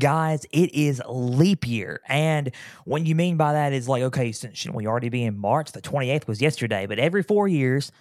[0.00, 2.00] guys, it is leap year.
[2.08, 2.50] And
[2.84, 5.70] what you mean by that is like, okay, shouldn't we already be in March?
[5.70, 7.92] The 28th was yesterday, but every four years,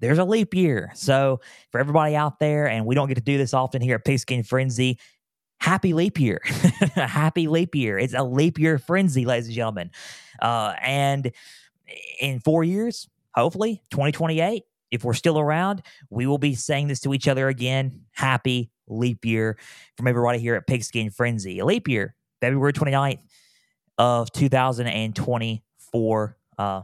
[0.00, 0.90] there's a leap year.
[0.94, 1.40] So
[1.70, 4.42] for everybody out there, and we don't get to do this often here at Pigskin
[4.42, 4.98] Frenzy,
[5.58, 6.40] happy leap year.
[6.94, 7.98] happy leap year.
[7.98, 9.90] It's a leap year frenzy, ladies and gentlemen.
[10.42, 11.32] Uh, and
[12.20, 17.14] in four years, hopefully 2028, if we're still around, we will be saying this to
[17.14, 18.02] each other again.
[18.12, 19.56] Happy leap year
[19.96, 21.62] from everybody here at Pigskin Frenzy.
[21.62, 23.18] Leap year, February 29th
[23.98, 26.36] of 2024.
[26.56, 26.82] Uh,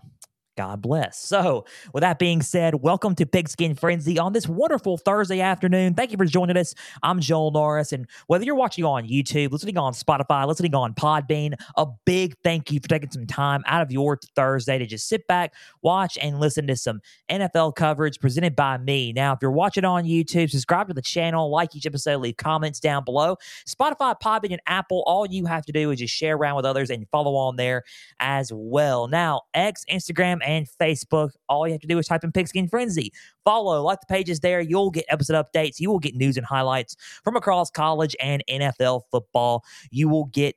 [0.61, 1.19] God bless.
[1.19, 1.65] So,
[1.95, 5.95] with that being said, welcome to Pigskin Frenzy on this wonderful Thursday afternoon.
[5.95, 6.75] Thank you for joining us.
[7.03, 11.55] I'm Joel Norris, and whether you're watching on YouTube, listening on Spotify, listening on Podbean,
[11.79, 15.27] a big thank you for taking some time out of your Thursday to just sit
[15.27, 17.01] back, watch, and listen to some
[17.31, 19.15] NFL coverage presented by me.
[19.15, 22.81] Now, if you're watching on YouTube, subscribe to the channel, like each episode, leave comments
[22.81, 23.39] down below.
[23.67, 26.91] Spotify, Podbean, and Apple, all you have to do is just share around with others
[26.91, 27.83] and follow on there
[28.19, 29.09] as well.
[29.09, 30.41] Now, X, Instagram,
[30.81, 31.31] Facebook.
[31.49, 33.13] All you have to do is type in Pigskin Frenzy.
[33.45, 34.61] Follow, like the pages there.
[34.61, 35.81] You'll get episode updates.
[35.81, 39.65] You will get news and highlights from across college and NFL football.
[39.91, 40.57] You will get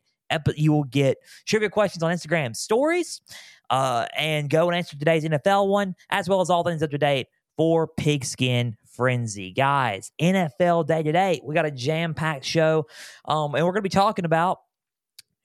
[0.56, 3.22] you will get trivia questions on Instagram stories,
[3.70, 6.98] uh, and go and answer today's NFL one, as well as all things up to
[6.98, 9.52] date for Pigskin Frenzy.
[9.52, 12.88] Guys, NFL day to day, we got a jam packed show,
[13.26, 14.60] um, and we're going to be talking about,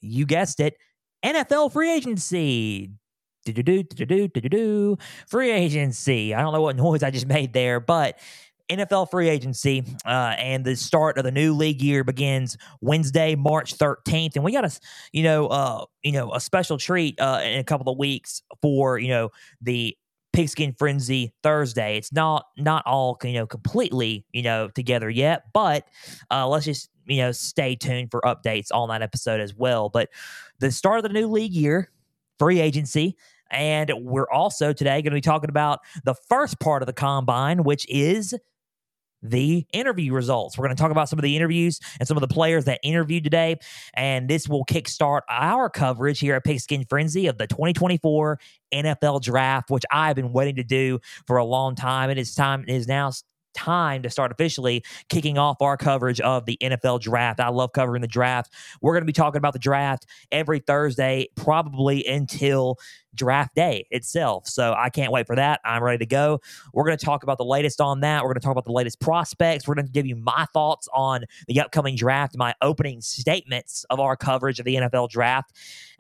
[0.00, 0.76] you guessed it,
[1.24, 2.90] NFL free agency
[5.26, 6.34] free agency.
[6.34, 8.18] I don't know what noise I just made there, but
[8.68, 13.76] NFL free agency uh, and the start of the new league year begins Wednesday, March
[13.76, 14.78] 13th, and we got a
[15.12, 18.98] you know uh, you know a special treat uh, in a couple of weeks for
[18.98, 19.30] you know
[19.62, 19.96] the
[20.32, 21.96] Pigskin Frenzy Thursday.
[21.96, 25.88] It's not not all you know completely you know together yet, but
[26.30, 29.88] uh, let's just you know stay tuned for updates on that episode as well.
[29.88, 30.10] But
[30.58, 31.90] the start of the new league year,
[32.38, 33.16] free agency.
[33.50, 37.64] And we're also today going to be talking about the first part of the combine,
[37.64, 38.34] which is
[39.22, 40.56] the interview results.
[40.56, 42.80] We're going to talk about some of the interviews and some of the players that
[42.82, 43.56] interviewed today.
[43.94, 48.38] And this will kickstart our coverage here at Pigskin Frenzy of the 2024
[48.72, 52.10] NFL Draft, which I've been waiting to do for a long time.
[52.10, 53.10] And it's time, it is now
[53.58, 57.40] time to start officially kicking off our coverage of the NFL draft.
[57.40, 58.52] I love covering the draft.
[58.80, 62.78] We're going to be talking about the draft every Thursday, probably until
[63.14, 64.46] draft day itself.
[64.46, 65.60] So I can't wait for that.
[65.64, 66.40] I'm ready to go.
[66.72, 68.22] We're going to talk about the latest on that.
[68.22, 69.66] We're going to talk about the latest prospects.
[69.66, 73.98] We're going to give you my thoughts on the upcoming draft, my opening statements of
[73.98, 75.52] our coverage of the NFL draft.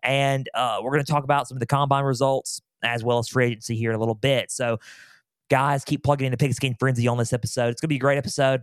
[0.02, 3.28] And uh, we're going to talk about some of the combine results as well as
[3.28, 4.50] free agency here in a little bit.
[4.52, 4.78] So
[5.50, 7.68] Guys, keep plugging into Pigskin Frenzy on this episode.
[7.68, 8.62] It's going to be a great episode.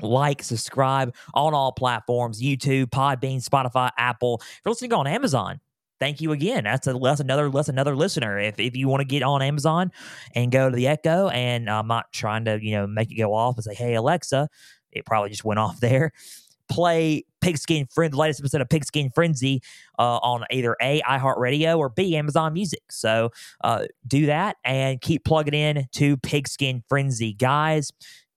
[0.00, 4.40] Like, subscribe on all platforms YouTube, Podbean, Spotify, Apple.
[4.40, 5.60] If you're listening on Amazon,
[5.98, 6.64] thank you again.
[6.64, 8.38] That's, a, that's another that's another listener.
[8.38, 9.90] If if you want to get on Amazon
[10.34, 13.34] and go to the Echo, and I'm not trying to you know make it go
[13.34, 14.48] off and say, "Hey Alexa,"
[14.92, 16.12] it probably just went off there
[16.68, 19.62] play Pigskin Friend, the latest episode of Pigskin Frenzy
[19.98, 22.82] uh, on either A, iHeartRadio, or B, Amazon Music.
[22.90, 23.30] So
[23.62, 27.32] uh, do that and keep plugging in to Pigskin Frenzy.
[27.32, 27.92] Guys,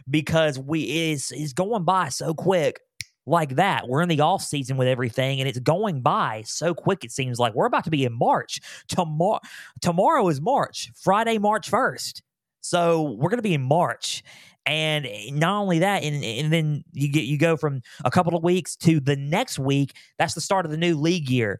[0.09, 2.79] because we is is going by so quick
[3.25, 3.87] like that.
[3.87, 7.03] We're in the off season with everything, and it's going by so quick.
[7.03, 8.59] It seems like we're about to be in March.
[8.87, 9.39] Tomorrow,
[9.81, 12.21] tomorrow is March, Friday, March first.
[12.61, 14.23] So we're going to be in March,
[14.65, 18.35] and eh, not only that, and, and then you get you go from a couple
[18.35, 19.95] of weeks to the next week.
[20.17, 21.59] That's the start of the new league year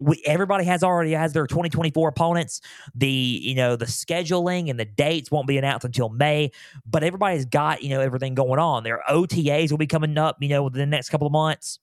[0.00, 2.60] we, everybody has already has their 2024 opponents.
[2.94, 6.50] The you know the scheduling and the dates won't be announced until May,
[6.86, 8.82] but everybody's got you know everything going on.
[8.82, 11.78] Their OTAs will be coming up you know within the next couple of months.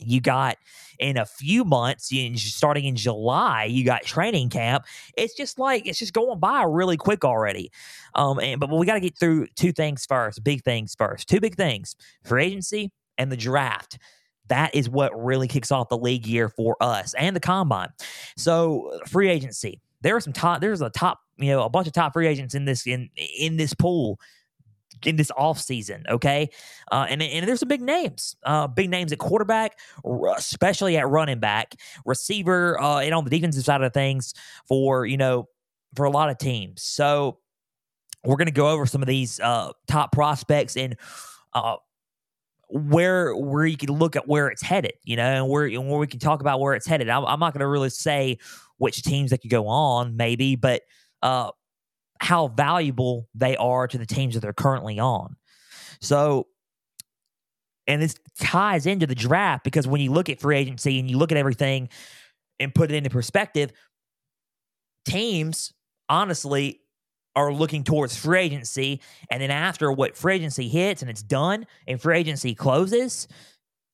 [0.00, 0.58] You got
[1.00, 4.84] in a few months, starting in July, you got training camp.
[5.16, 7.72] It's just like it's just going by really quick already.
[8.14, 11.28] Um, and, but we got to get through two things first, big things first.
[11.28, 13.98] Two big things: free agency and the draft
[14.48, 17.88] that is what really kicks off the league year for us and the combine.
[18.36, 19.80] So free agency.
[20.00, 20.60] There are some top.
[20.60, 21.20] There's a top.
[21.38, 24.18] You know, a bunch of top free agents in this in in this pool
[25.04, 26.04] in this off season.
[26.08, 26.50] Okay,
[26.90, 29.78] uh, and and there's some big names, uh, big names at quarterback,
[30.36, 31.74] especially at running back,
[32.04, 34.34] receiver, uh, and on the defensive side of things
[34.66, 35.48] for you know
[35.96, 36.82] for a lot of teams.
[36.82, 37.38] So
[38.24, 40.96] we're going to go over some of these uh, top prospects and
[41.54, 41.76] uh,
[42.68, 45.98] where where you can look at where it's headed, you know, and where and where
[45.98, 47.08] we can talk about where it's headed.
[47.08, 48.38] I'm, I'm not going to really say
[48.76, 50.82] which teams that could go on, maybe, but
[51.22, 51.50] uh,
[52.20, 55.36] how valuable they are to the teams that they're currently on.
[56.00, 56.46] So,
[57.86, 61.16] and this ties into the draft because when you look at free agency and you
[61.16, 61.88] look at everything
[62.60, 63.72] and put it into perspective,
[65.06, 65.72] teams
[66.08, 66.80] honestly
[67.38, 69.00] are looking towards free agency.
[69.30, 73.28] And then after what free agency hits and it's done and free agency closes,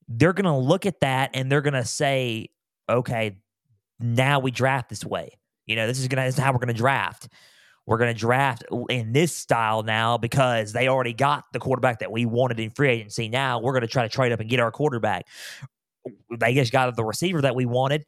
[0.09, 2.49] they're going to look at that and they're going to say,
[2.89, 3.37] okay,
[4.01, 5.39] now we draft this way.
[5.67, 7.29] You know, this is going to, this is how we're going to draft.
[7.87, 12.11] We're going to draft in this style now because they already got the quarterback that
[12.11, 13.29] we wanted in free agency.
[13.29, 15.27] Now we're going to try to trade up and get our quarterback.
[16.39, 18.07] They just got the receiver that we wanted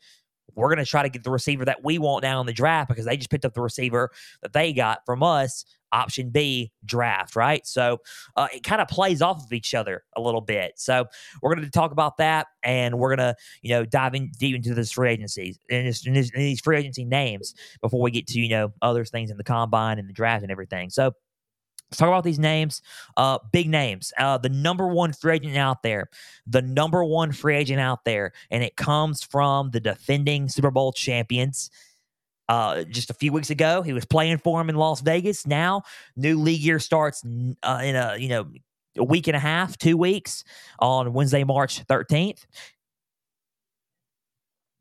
[0.56, 2.88] we're going to try to get the receiver that we want now in the draft
[2.88, 4.10] because they just picked up the receiver
[4.42, 5.64] that they got from us.
[5.92, 7.64] Option B, draft, right?
[7.64, 8.00] So
[8.34, 10.72] uh, it kind of plays off of each other a little bit.
[10.76, 11.06] So
[11.40, 14.56] we're going to talk about that, and we're going to, you know, dive in deep
[14.56, 18.48] into this free agencies and, and these free agency names before we get to, you
[18.48, 20.90] know, other things in the combine and the draft and everything.
[20.90, 21.12] So
[21.90, 22.82] Let's talk about these names.
[23.16, 24.12] Uh, big names.
[24.18, 26.08] Uh, the number one free agent out there,
[26.46, 30.92] the number one free agent out there, and it comes from the defending Super Bowl
[30.92, 31.70] champions.
[32.48, 35.46] Uh, just a few weeks ago, he was playing for him in Las Vegas.
[35.46, 35.82] Now,
[36.16, 37.24] new league year starts
[37.62, 38.48] uh, in a you know
[38.96, 40.44] a week and a half, two weeks
[40.78, 42.46] on Wednesday, March thirteenth.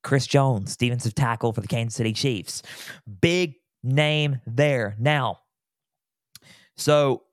[0.03, 2.61] Chris Jones, defensive tackle for the Kansas City Chiefs.
[3.21, 4.95] Big name there.
[4.99, 5.39] Now,
[6.77, 7.23] so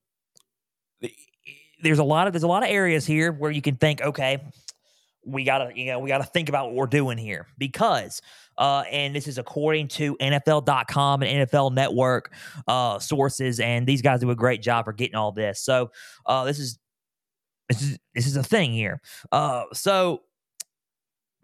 [1.82, 4.42] there's a lot of there's a lot of areas here where you can think, okay,
[5.24, 8.22] we gotta you know we gotta think about what we're doing here because
[8.58, 12.34] uh, and this is according to NFL.com and NFL Network
[12.68, 15.60] uh, sources, and these guys do a great job for getting all this.
[15.60, 15.90] So
[16.26, 16.78] uh, this is
[17.68, 19.00] this is this is a thing here.
[19.30, 20.22] Uh, so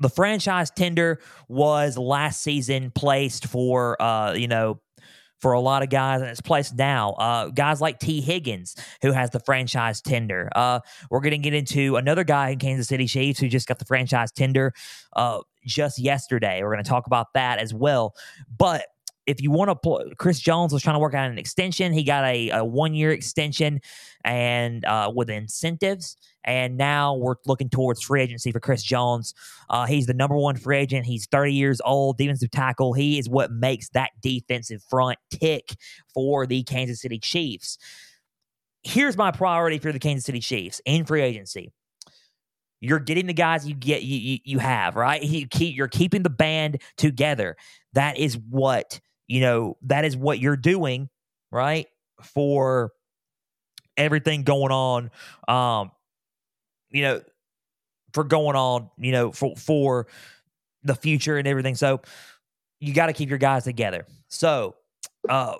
[0.01, 4.81] the franchise tender was last season placed for uh, you know
[5.41, 7.13] for a lot of guys in its place now.
[7.13, 10.49] Uh, guys like Tee Higgins, who has the franchise tender.
[10.55, 13.79] Uh, we're going to get into another guy in Kansas City Chiefs who just got
[13.79, 14.73] the franchise tender
[15.15, 16.63] uh, just yesterday.
[16.63, 18.15] We're going to talk about that as well.
[18.57, 18.87] But
[19.29, 21.93] if you want to pull, Chris Jones was trying to work out an extension.
[21.93, 23.81] He got a, a one year extension
[24.25, 26.17] and uh, with incentives.
[26.45, 29.35] And now we're looking towards free agency for Chris Jones.
[29.69, 31.05] Uh, he's the number one free agent.
[31.05, 32.95] He's 30 years old, defensive tackle.
[32.95, 35.77] He is what makes that defensive front tick
[36.15, 37.77] for the Kansas City Chiefs.
[38.83, 41.71] Here's my priority for the Kansas City Chiefs in free agency
[42.81, 46.23] you're getting the guys you get you you, you have right you keep you're keeping
[46.23, 47.57] the band together
[47.95, 51.09] that is what you know, that is what you're doing,
[51.53, 51.87] right?
[52.23, 52.93] For
[53.97, 55.11] everything going on,
[55.47, 55.93] um,
[56.91, 57.23] you know,
[58.13, 60.07] for going on, you know, for for
[60.83, 61.75] the future and everything.
[61.75, 62.01] So
[62.81, 64.07] you got to keep your guys together.
[64.29, 64.77] So,
[65.29, 65.57] uh,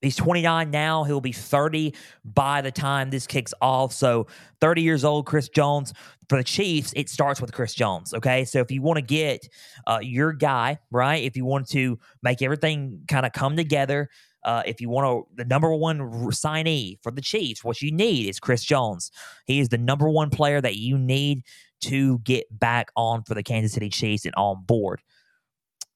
[0.00, 1.04] He's 29 now.
[1.04, 3.92] He'll be 30 by the time this kicks off.
[3.92, 4.26] So,
[4.60, 5.92] 30 years old, Chris Jones.
[6.28, 8.12] For the Chiefs, it starts with Chris Jones.
[8.12, 8.44] Okay.
[8.44, 9.48] So, if you want to get
[9.86, 14.08] uh, your guy, right, if you want to make everything kind of come together,
[14.44, 15.98] uh, if you want to, the number one
[16.30, 19.10] signee for the Chiefs, what you need is Chris Jones.
[19.46, 21.42] He is the number one player that you need
[21.82, 25.02] to get back on for the Kansas City Chiefs and on board.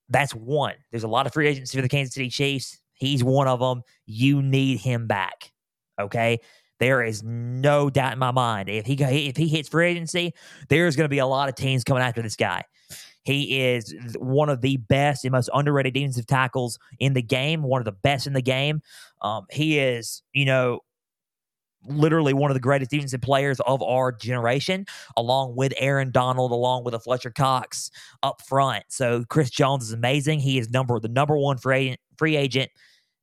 [0.08, 0.74] That's one.
[0.90, 2.81] There's a lot of free agency for the Kansas City Chiefs.
[2.94, 3.82] He's one of them.
[4.06, 5.52] You need him back.
[6.00, 6.40] Okay.
[6.78, 10.32] There is no doubt in my mind if he if he hits free agency,
[10.68, 12.64] there's going to be a lot of teams coming after this guy.
[13.24, 17.80] He is one of the best and most underrated defensive tackles in the game, one
[17.80, 18.80] of the best in the game.
[19.20, 20.80] Um, he is, you know,
[21.86, 24.86] literally one of the greatest defensive players of our generation,
[25.16, 27.90] along with Aaron Donald, along with a Fletcher Cox
[28.22, 28.84] up front.
[28.88, 30.40] So Chris Jones is amazing.
[30.40, 32.70] He is number the number one free agent, free agent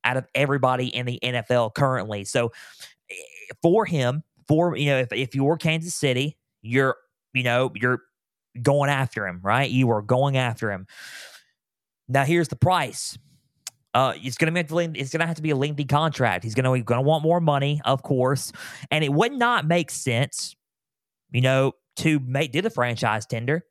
[0.03, 2.23] out of everybody in the NFL currently.
[2.23, 2.51] So
[3.09, 3.15] eh,
[3.61, 6.95] for him, for you know, if if you're Kansas City, you're
[7.33, 8.01] you know you're
[8.61, 9.69] going after him, right?
[9.69, 10.87] You are going after him.
[12.07, 13.17] Now here's the price.
[13.93, 16.43] Uh, it's gonna be it's gonna have to be a lengthy contract.
[16.43, 18.51] He's gonna gonna want more money, of course,
[18.91, 20.55] and it would not make sense,
[21.31, 23.65] you know, to make do the franchise tender.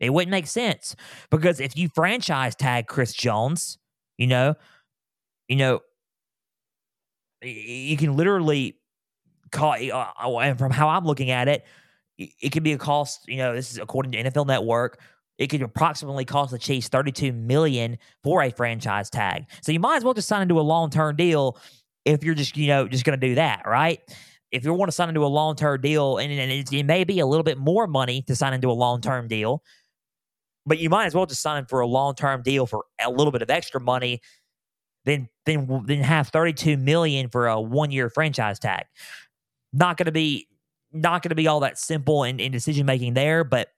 [0.00, 0.96] It wouldn't make sense
[1.30, 3.78] because if you franchise tag Chris Jones,
[4.18, 4.54] you know,
[5.48, 5.80] you know,
[7.42, 8.76] you can literally
[9.50, 9.72] call.
[9.72, 11.64] Uh, and from how I'm looking at it,
[12.18, 13.26] it could be a cost.
[13.26, 15.00] You know, this is according to NFL Network
[15.38, 19.46] it could approximately cost the Chiefs 32 million for a franchise tag.
[19.62, 21.58] So you might as well just sign into a long-term deal
[22.04, 24.00] if you're just, you know, just going to do that, right?
[24.52, 27.18] If you want to sign into a long-term deal and, and it, it may be
[27.18, 29.62] a little bit more money to sign into a long-term deal,
[30.66, 33.42] but you might as well just sign for a long-term deal for a little bit
[33.42, 34.20] of extra money
[35.04, 38.84] than than than have 32 million for a one-year franchise tag.
[39.72, 40.48] Not going to be
[40.92, 43.68] not going to be all that simple in, in decision making there, but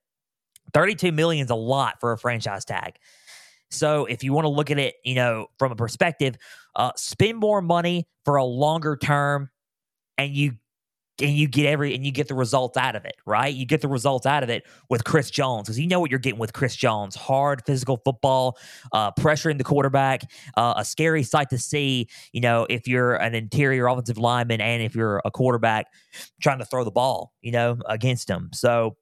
[0.76, 2.97] 32 million is a lot for a franchise tag.
[3.71, 6.37] So if you want to look at it, you know, from a perspective,
[6.76, 9.49] uh, spend more money for a longer term,
[10.18, 10.52] and you
[11.18, 13.54] and you get every and you get the results out of it, right?
[13.54, 16.21] You get the results out of it with Chris Jones because you know what you're
[16.21, 18.59] getting with Chris Jones: hard physical football,
[18.92, 22.06] uh, pressuring the quarterback, uh, a scary sight to see.
[22.33, 25.87] You know, if you're an interior offensive lineman and if you're a quarterback
[26.42, 28.50] trying to throw the ball, you know, against him.
[28.52, 28.99] So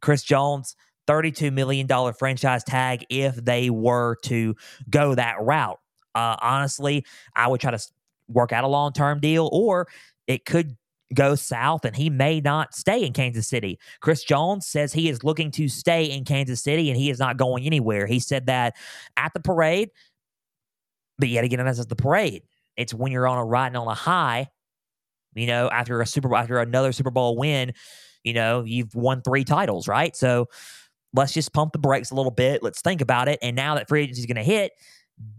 [0.00, 0.76] Chris Jones,
[1.08, 4.54] $32 million franchise tag if they were to
[4.90, 5.80] go that route.
[6.14, 7.80] Uh, honestly, I would try to
[8.28, 9.88] work out a long term deal, or
[10.26, 10.76] it could
[11.14, 13.78] go south and he may not stay in Kansas City.
[14.00, 17.36] Chris Jones says he is looking to stay in Kansas City and he is not
[17.36, 18.06] going anywhere.
[18.06, 18.76] He said that
[19.16, 19.90] at the parade,
[21.18, 22.42] but yet again, that's the parade.
[22.76, 24.48] It's when you're on a riding on a high,
[25.34, 27.72] you know, after a Super after another Super Bowl win
[28.28, 30.14] you know, you've won three titles, right?
[30.14, 30.48] So
[31.14, 32.62] let's just pump the brakes a little bit.
[32.62, 33.38] Let's think about it.
[33.42, 34.72] And now that free agency is going to hit,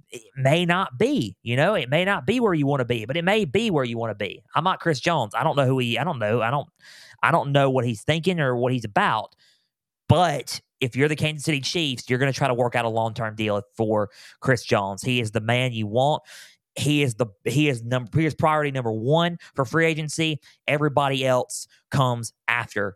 [0.09, 3.05] it may not be, you know, it may not be where you want to be,
[3.05, 4.43] but it may be where you want to be.
[4.55, 5.35] I'm not Chris Jones.
[5.35, 6.41] I don't know who he, I don't know.
[6.41, 6.67] I don't,
[7.21, 9.35] I don't know what he's thinking or what he's about.
[10.07, 12.89] But if you're the Kansas City Chiefs, you're going to try to work out a
[12.89, 15.01] long term deal for Chris Jones.
[15.01, 16.23] He is the man you want.
[16.75, 20.39] He is the he is number he is priority number one for free agency.
[20.67, 22.95] Everybody else comes after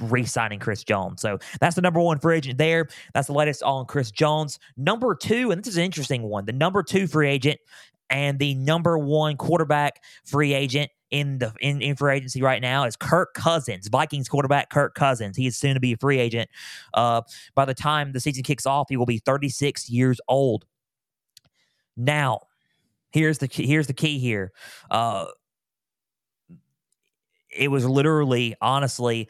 [0.00, 1.22] re-signing Chris Jones.
[1.22, 2.88] So that's the number one free agent there.
[3.14, 4.58] That's the latest on Chris Jones.
[4.76, 6.44] Number two, and this is an interesting one.
[6.44, 7.60] The number two free agent
[8.10, 12.84] and the number one quarterback free agent in the in, in free agency right now
[12.84, 15.36] is Kirk Cousins, Vikings quarterback Kirk Cousins.
[15.36, 16.50] He is soon to be a free agent.
[16.94, 17.22] Uh,
[17.54, 20.64] by the time the season kicks off, he will be 36 years old.
[21.96, 22.40] Now,
[23.10, 24.52] here's the here's the key here.
[24.90, 25.26] Uh,
[27.56, 29.28] it was literally, honestly,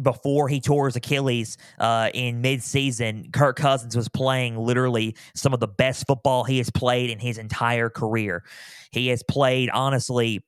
[0.00, 5.60] before he tore his Achilles uh, in midseason, Kirk Cousins was playing literally some of
[5.60, 8.44] the best football he has played in his entire career.
[8.92, 10.44] He has played, honestly,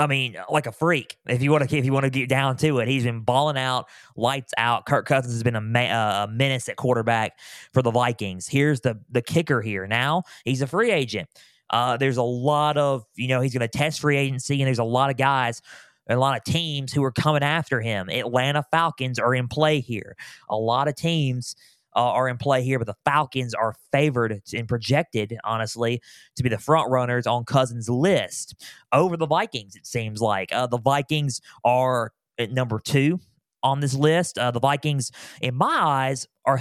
[0.00, 1.18] I mean, like a freak.
[1.28, 3.58] If you want to, if you want to get down to it, he's been balling
[3.58, 4.86] out, lights out.
[4.86, 7.38] Kirk Cousins has been a, ma- a menace at quarterback
[7.74, 8.48] for the Vikings.
[8.48, 9.86] Here's the the kicker here.
[9.86, 11.28] Now he's a free agent.
[11.70, 14.78] Uh, there's a lot of, you know, he's going to test free agency, and there's
[14.78, 15.62] a lot of guys
[16.06, 18.08] and a lot of teams who are coming after him.
[18.10, 20.16] Atlanta Falcons are in play here.
[20.48, 21.54] A lot of teams
[21.94, 26.00] uh, are in play here, but the Falcons are favored and projected, honestly,
[26.36, 28.54] to be the front runners on Cousins' list
[28.92, 29.76] over the Vikings.
[29.76, 33.20] It seems like uh, the Vikings are at number two
[33.62, 34.38] on this list.
[34.38, 36.58] Uh, the Vikings, in my eyes, are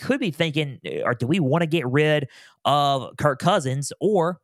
[0.00, 2.28] could be thinking, or do we want to get rid
[2.64, 4.40] of Kirk Cousins, or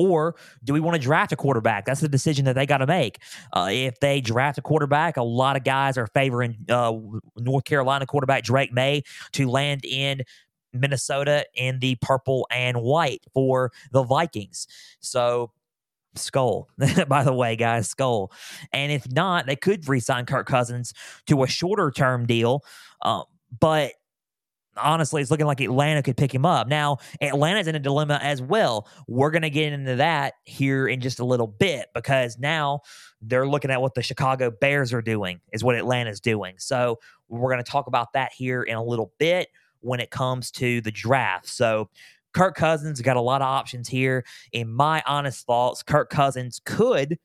[0.00, 1.84] or do we want to draft a quarterback?
[1.84, 3.18] That's the decision that they got to make.
[3.52, 6.92] Uh, if they draft a quarterback, a lot of guys are favoring uh,
[7.36, 9.02] North Carolina quarterback Drake Maye
[9.32, 10.22] to land in
[10.72, 14.66] Minnesota in the purple and white for the Vikings.
[15.00, 15.52] So
[16.14, 16.68] Skull,
[17.08, 18.32] by the way, guys, Skull.
[18.72, 20.92] And if not, they could re sign Kirk Cousins
[21.26, 22.64] to a shorter term deal.
[23.02, 23.24] Um,
[23.58, 23.92] but
[24.82, 26.68] honestly, it's looking like Atlanta could pick him up.
[26.68, 28.88] Now, Atlanta's in a dilemma as well.
[29.06, 32.80] We're going to get into that here in just a little bit because now
[33.22, 36.54] they're looking at what the Chicago Bears are doing, is what Atlanta's doing.
[36.58, 39.48] So we're going to talk about that here in a little bit
[39.80, 41.48] when it comes to the draft.
[41.48, 41.88] So
[42.32, 44.24] Kirk Cousins got a lot of options here.
[44.52, 47.18] In my honest thoughts, Kirk Cousins could,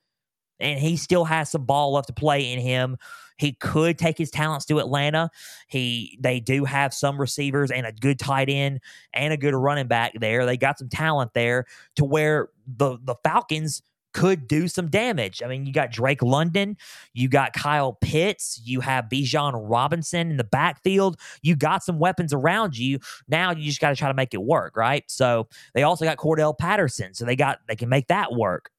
[0.59, 2.97] and he still has some ball left to play in him.
[3.38, 5.30] He could take his talents to Atlanta.
[5.68, 8.80] He they do have some receivers and a good tight end
[9.13, 10.46] and a good running back there.
[10.46, 11.65] They got some talent there
[11.96, 13.82] to where the the Falcons
[14.15, 15.44] could do some damage.
[15.44, 16.77] I mean, you got Drake London,
[17.13, 21.20] you got Kyle Pitts, you have Bijan Robinson in the backfield.
[21.42, 23.00] You got some weapons around you.
[23.27, 25.04] Now you just got to try to make it work, right?
[25.08, 28.72] So they also got Cordell Patterson, so they got they can make that work.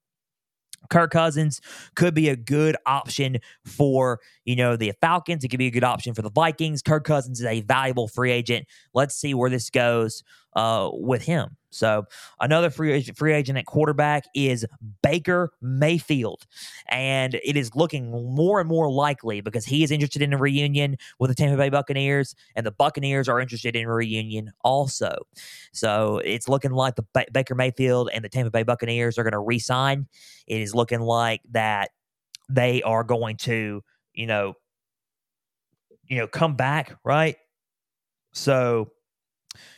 [0.88, 1.60] Kirk Cousins
[1.96, 5.44] could be a good option for, you know, the Falcons.
[5.44, 6.80] It could be a good option for the Vikings.
[6.80, 8.66] Kirk Cousins is a valuable free agent.
[8.94, 10.22] Let's see where this goes
[10.54, 11.56] uh, with him.
[11.70, 12.06] So
[12.40, 14.64] another free agent, free agent at quarterback is
[15.02, 16.46] Baker Mayfield,
[16.88, 20.96] and it is looking more and more likely because he is interested in a reunion
[21.18, 25.18] with the Tampa Bay Buccaneers, and the Buccaneers are interested in a reunion also.
[25.74, 29.32] So it's looking like the ba- Baker Mayfield and the Tampa Bay Buccaneers are going
[29.32, 30.06] to re-sign.
[30.46, 31.90] It is looking like that
[32.48, 33.82] they are going to,
[34.16, 34.54] you know,
[36.08, 37.36] you know, come back, right?
[38.32, 38.90] So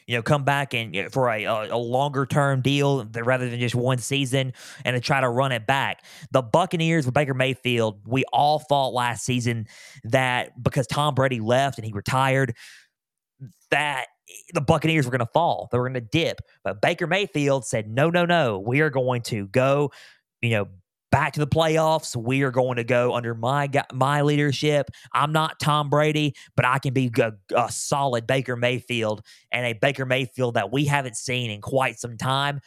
[0.07, 3.99] you know, come back and for a, a, longer term deal rather than just one
[3.99, 4.53] season
[4.85, 6.03] and to try to run it back.
[6.33, 9.67] The Buccaneers with Baker Mayfield, we all thought last season
[10.05, 12.55] that because Tom Brady left and he retired,
[13.71, 14.07] that
[14.55, 15.69] the Buccaneers were going to fall.
[15.71, 16.41] They were going to dip.
[16.65, 18.59] But Baker Mayfield said, no, no, no.
[18.59, 19.93] We are going to go,
[20.41, 20.69] you know,
[21.11, 22.17] back to the playoffs.
[22.17, 24.91] We are going to go under my my leadership.
[25.13, 29.23] I'm not Tom Brady, but I can be a, a, solid Baker Mayfield
[29.53, 32.61] and a Baker Mayfield that we haven't seen in quite some time.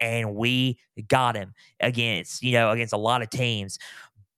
[0.00, 3.78] And we got him against, you know, against a lot of teams.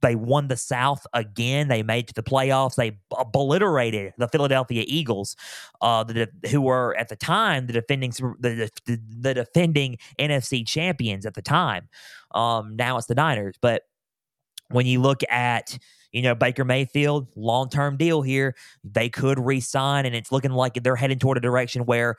[0.03, 1.69] They won the South again.
[1.69, 2.75] They made to the playoffs.
[2.75, 5.37] They obliterated the Philadelphia Eagles,
[5.81, 11.25] uh, the, who were at the time the defending the, the, the defending NFC champions
[11.25, 11.89] at the time.
[12.35, 13.83] Um, now it's the Niners, but
[14.69, 15.79] when you look at
[16.13, 18.55] you know Baker Mayfield, long term deal here,
[18.85, 22.17] they could re-sign, and it's looking like they're heading toward a direction where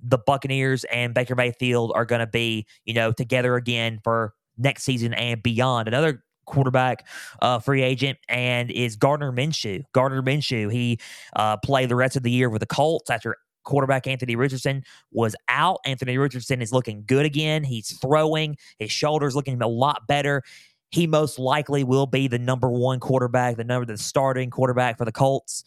[0.00, 4.82] the Buccaneers and Baker Mayfield are going to be you know together again for next
[4.82, 5.88] season and beyond.
[5.88, 7.06] Another quarterback
[7.40, 9.82] uh, free agent and is Gardner Minshew.
[9.92, 10.98] Gardner Minshew, he
[11.36, 15.36] uh, played the rest of the year with the Colts after quarterback Anthony Richardson was
[15.48, 15.78] out.
[15.84, 17.64] Anthony Richardson is looking good again.
[17.64, 20.42] He's throwing, his shoulders looking a lot better.
[20.90, 25.04] He most likely will be the number one quarterback, the number the starting quarterback for
[25.04, 25.64] the Colts.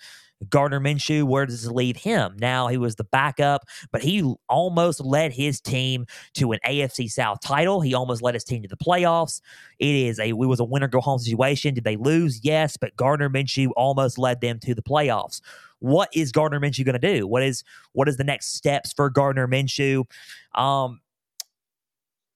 [0.49, 2.35] Gardner Minshew, where does this leave him?
[2.39, 7.39] Now he was the backup, but he almost led his team to an AFC South
[7.41, 7.81] title.
[7.81, 9.41] He almost led his team to the playoffs.
[9.79, 11.73] It is a it was a winner go home situation.
[11.73, 12.41] Did they lose?
[12.43, 15.41] Yes, but Gardner Minshew almost led them to the playoffs.
[15.79, 17.27] What is Gardner Minshew going to do?
[17.27, 20.05] What is what is the next steps for Gardner Minshew?
[20.55, 20.99] Um,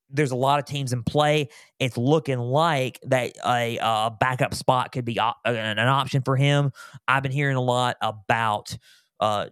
[0.09, 1.49] there's a lot of teams in play.
[1.79, 6.71] It's looking like that a, a backup spot could be op- an, option for him.
[7.07, 8.77] I've been hearing a lot about
[9.19, 9.47] uh,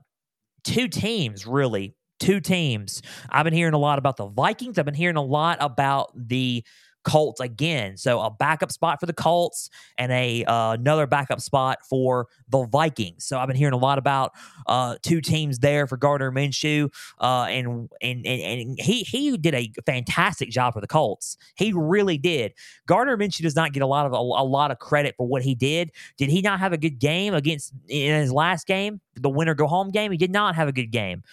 [0.63, 3.01] two teams, really, two teams.
[3.29, 4.77] I've been hearing a lot about the Vikings.
[4.77, 6.63] I've been hearing a lot about the
[7.07, 7.95] Colts again.
[7.95, 12.65] So a backup spot for the Colts and a uh, another backup spot for the
[12.65, 13.23] Vikings.
[13.23, 14.33] So I've been hearing a lot about
[14.67, 19.55] uh, two teams there for Gardner Minshew, uh, and, and and and he he did
[19.55, 21.37] a fantastic job for the Colts.
[21.55, 22.53] He really did.
[22.87, 25.43] Gardner Minshew does not get a lot of a, a lot of credit for what
[25.43, 25.91] he did.
[26.17, 29.67] Did he not have a good game against in his last game, the winner go
[29.67, 30.11] home game?
[30.11, 31.23] He did not have a good game.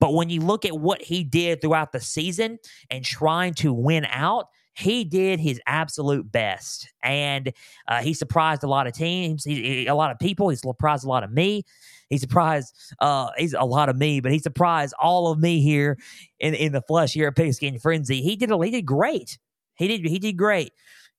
[0.00, 2.58] But when you look at what he did throughout the season
[2.90, 7.52] and trying to win out, he did his absolute best, and
[7.88, 10.50] uh, he surprised a lot of teams, he, a lot of people.
[10.50, 11.64] He surprised a lot of me.
[12.10, 15.98] He surprised uh, he's a lot of me, but he surprised all of me here
[16.40, 18.20] in in the flesh here at Pigskin Frenzy.
[18.20, 19.38] He did he did great.
[19.76, 20.72] He did he did great.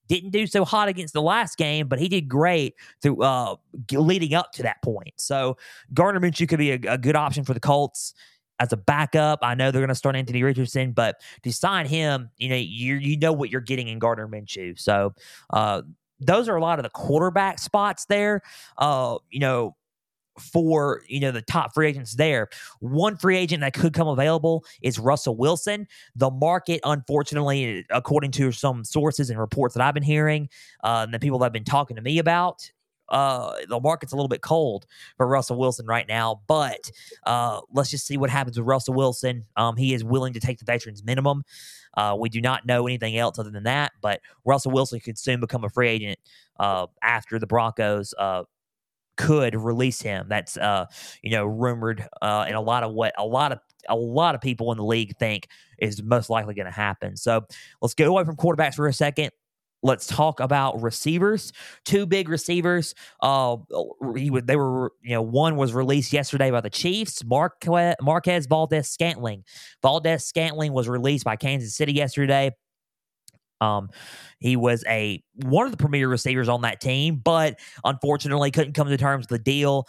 [0.07, 3.55] Didn't do so hot against the last game, but he did great through uh,
[3.91, 5.13] leading up to that point.
[5.17, 5.57] So
[5.93, 8.13] Gardner Minshew could be a, a good option for the Colts
[8.59, 9.39] as a backup.
[9.41, 12.95] I know they're going to start Anthony Richardson, but to sign him, you know, you
[12.95, 14.79] you know what you're getting in Gardner Minshew.
[14.79, 15.13] So
[15.51, 15.83] uh,
[16.19, 18.41] those are a lot of the quarterback spots there.
[18.77, 19.75] Uh, you know,
[20.39, 22.49] for you know the top free agents there.
[22.79, 25.87] One free agent that could come available is Russell Wilson.
[26.15, 30.49] The market, unfortunately, according to some sources and reports that I've been hearing,
[30.83, 32.71] uh, and the people that have been talking to me about,
[33.09, 34.85] uh, the market's a little bit cold
[35.17, 36.41] for Russell Wilson right now.
[36.47, 36.91] But
[37.25, 39.45] uh, let's just see what happens with Russell Wilson.
[39.55, 41.43] Um, he is willing to take the veterans minimum.
[41.95, 43.91] Uh, we do not know anything else other than that.
[44.01, 46.19] But Russell Wilson could soon become a free agent
[46.59, 48.43] uh, after the Broncos uh,
[49.15, 50.27] could release him.
[50.29, 50.85] That's uh,
[51.23, 54.71] you know rumored, and a lot of what a lot of a lot of people
[54.71, 55.47] in the league think
[55.79, 57.15] is most likely going to happen.
[57.15, 57.45] So
[57.81, 59.31] let's go away from quarterbacks for a second.
[59.83, 61.53] Let's talk about receivers.
[61.85, 62.95] Two big receivers.
[63.21, 63.57] Uh,
[64.15, 67.23] he they were, you know, one was released yesterday by the Chiefs.
[67.23, 69.43] Marquez, Marquez Valdes Scantling.
[69.83, 72.51] Valdes Scantling was released by Kansas City yesterday.
[73.61, 73.89] Um,
[74.39, 78.87] he was a one of the premier receivers on that team, but unfortunately couldn't come
[78.87, 79.87] to terms with the deal.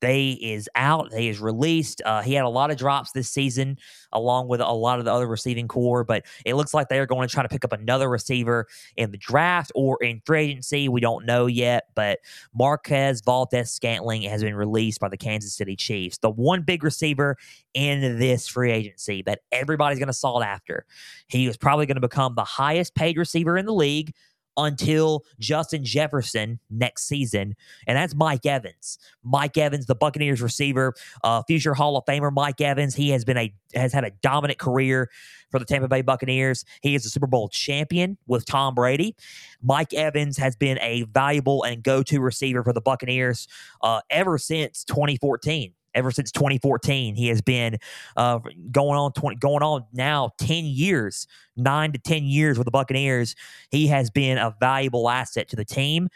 [0.00, 1.10] They is out.
[1.10, 2.00] They is released.
[2.04, 3.78] Uh, he had a lot of drops this season,
[4.12, 6.04] along with a lot of the other receiving core.
[6.04, 9.10] But it looks like they are going to try to pick up another receiver in
[9.10, 10.88] the draft or in free agency.
[10.88, 11.88] We don't know yet.
[11.94, 12.20] But
[12.54, 16.18] Marquez Valdes Scantling has been released by the Kansas City Chiefs.
[16.18, 17.36] The one big receiver
[17.74, 20.84] in this free agency that everybody's going to salt after.
[21.28, 24.14] He is probably going to become the highest paid receiver in the league
[24.56, 27.54] until Justin Jefferson next season,
[27.86, 28.98] and that's Mike Evans.
[29.22, 32.94] Mike Evans, the Buccaneers receiver, uh, future Hall of Famer Mike Evans.
[32.94, 35.10] He has been a has had a dominant career
[35.50, 36.64] for the Tampa Bay Buccaneers.
[36.82, 39.16] He is a Super Bowl champion with Tom Brady.
[39.62, 43.48] Mike Evans has been a valuable and go to receiver for the Buccaneers
[43.82, 47.14] uh, ever since 2014 ever since 2014.
[47.14, 47.78] He has been
[48.16, 48.38] uh,
[48.70, 51.26] going on 20, going on now 10 years,
[51.56, 53.34] nine to 10 years with the Buccaneers.
[53.70, 56.08] He has been a valuable asset to the team.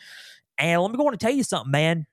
[0.58, 2.06] And let me go on to tell you something, man.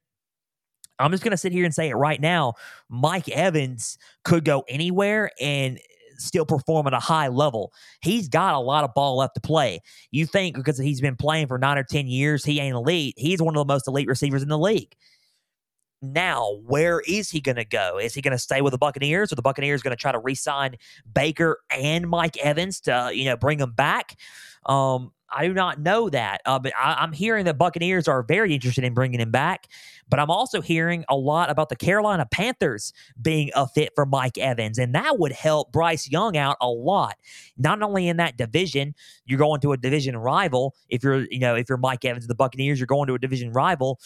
[0.99, 2.53] I'm just going to sit here and say it right now.
[2.89, 5.79] Mike Evans could go anywhere and
[6.21, 7.73] still perform at a high level.
[8.01, 9.81] He's got a lot of ball left to play.
[10.11, 13.15] You think because he's been playing for nine or 10 years, he ain't elite.
[13.17, 14.95] He's one of the most elite receivers in the league.
[16.01, 17.99] Now, where is he going to go?
[17.99, 20.19] Is he going to stay with the Buccaneers, or the Buccaneers going to try to
[20.19, 20.75] re-sign
[21.13, 24.17] Baker and Mike Evans to you know bring them back?
[24.65, 28.53] Um, I do not know that, uh, but I, am hearing that Buccaneers are very
[28.53, 29.67] interested in bringing him back.
[30.09, 34.37] But I'm also hearing a lot about the Carolina Panthers being a fit for Mike
[34.37, 37.15] Evans, and that would help Bryce Young out a lot.
[37.57, 38.93] Not only in that division,
[39.25, 40.75] you're going to a division rival.
[40.89, 43.53] If you're, you know, if you're Mike Evans, the Buccaneers, you're going to a division
[43.53, 43.99] rival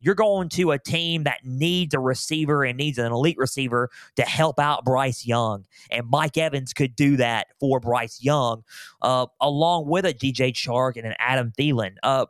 [0.00, 4.22] you're going to a team that needs a receiver and needs an elite receiver to
[4.22, 5.66] help out Bryce Young.
[5.90, 8.64] And Mike Evans could do that for Bryce Young,
[9.02, 11.96] uh, along with a DJ Chark and an Adam Thielen.
[12.02, 12.26] Uh,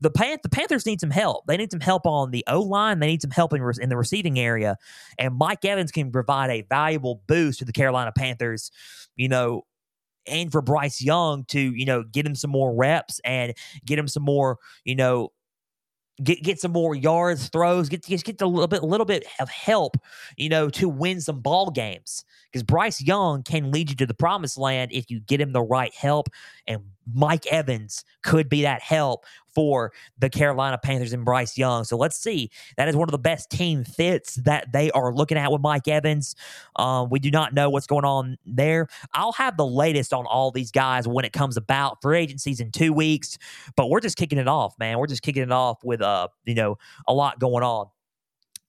[0.00, 1.46] the, Pan- the Panthers need some help.
[1.46, 2.98] They need some help on the O line.
[2.98, 4.76] They need some help in, re- in the receiving area.
[5.18, 8.70] And Mike Evans can provide a valuable boost to the Carolina Panthers.
[9.16, 9.66] You know,
[10.26, 13.52] and for Bryce Young to, you know, get him some more reps and
[13.84, 15.32] get him some more, you know,
[16.22, 19.48] get get some more yards, throws, get get, get a little bit little bit of
[19.48, 19.96] help,
[20.36, 22.24] you know, to win some ball games.
[22.50, 25.62] Because Bryce Young can lead you to the promised land if you get him the
[25.62, 26.28] right help,
[26.70, 31.82] and Mike Evans could be that help for the Carolina Panthers and Bryce Young.
[31.82, 32.50] So let's see.
[32.76, 35.88] That is one of the best team fits that they are looking at with Mike
[35.88, 36.36] Evans.
[36.76, 38.86] Um, we do not know what's going on there.
[39.12, 42.70] I'll have the latest on all these guys when it comes about for agencies in
[42.70, 43.38] two weeks.
[43.76, 44.98] But we're just kicking it off, man.
[44.98, 46.78] We're just kicking it off with uh, you know,
[47.08, 47.86] a lot going on.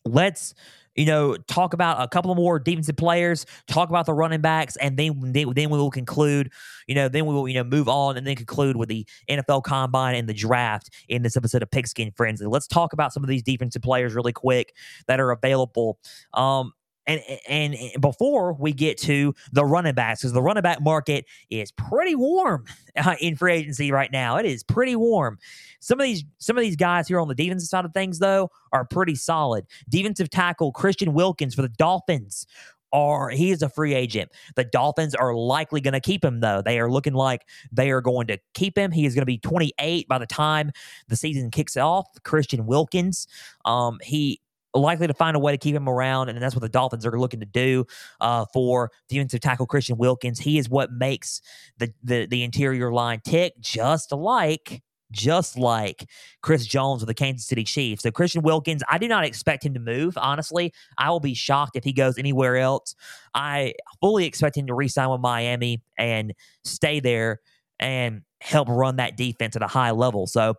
[0.04, 0.56] Let's
[0.95, 4.75] you know, talk about a couple of more defensive players, talk about the running backs,
[4.77, 6.51] and then then we will conclude.
[6.88, 9.63] You know, then we will you know move on and then conclude with the NFL
[9.63, 12.45] Combine and the draft in this episode of Pigskin Frenzy.
[12.45, 14.75] Let's talk about some of these defensive players really quick
[15.08, 15.99] that are available.
[16.34, 16.73] Um,
[17.08, 21.72] and, and, before we get to the running backs, because the running back market is
[21.72, 24.38] pretty warm uh, in free agency right now.
[24.38, 25.40] It is pretty warm.
[25.80, 28.52] Some of these some of these guys here on the defensive side of things, though,
[28.72, 29.66] are pretty solid.
[29.90, 32.46] Defensive tackle Christian Wilkins for the Dolphins
[32.94, 34.32] are he is a free agent.
[34.56, 36.62] The Dolphins are likely going to keep him though.
[36.62, 38.92] They are looking like they are going to keep him.
[38.92, 40.72] He is going to be 28 by the time
[41.08, 42.08] the season kicks off.
[42.24, 43.28] Christian Wilkins,
[43.66, 44.40] um, he
[44.73, 47.19] likely to find a way to keep him around, and that's what the Dolphins are
[47.19, 47.86] looking to do
[48.19, 50.39] uh, for defensive tackle Christian Wilkins.
[50.39, 51.41] He is what makes
[51.77, 54.81] the, the the interior line tick, just like
[55.12, 56.10] just like
[56.41, 58.03] Chris Jones with the Kansas City Chiefs.
[58.03, 60.17] So Christian Wilkins, I do not expect him to move.
[60.17, 62.95] Honestly, I will be shocked if he goes anywhere else.
[63.34, 67.41] I fully expect him to re-sign with Miami and stay there
[67.79, 70.27] and help run that defense at a high level.
[70.27, 70.55] So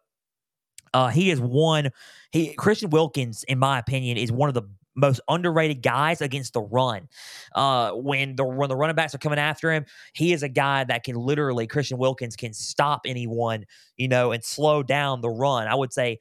[0.94, 1.90] uh, he is one.
[2.30, 4.62] He Christian Wilkins, in my opinion, is one of the
[4.94, 7.08] most underrated guys against the run.
[7.54, 10.84] Uh, when the when the running backs are coming after him, he is a guy
[10.84, 13.64] that can literally Christian Wilkins can stop anyone,
[13.96, 15.66] you know, and slow down the run.
[15.66, 16.18] I would say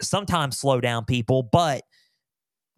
[0.00, 1.82] sometimes slow down people, but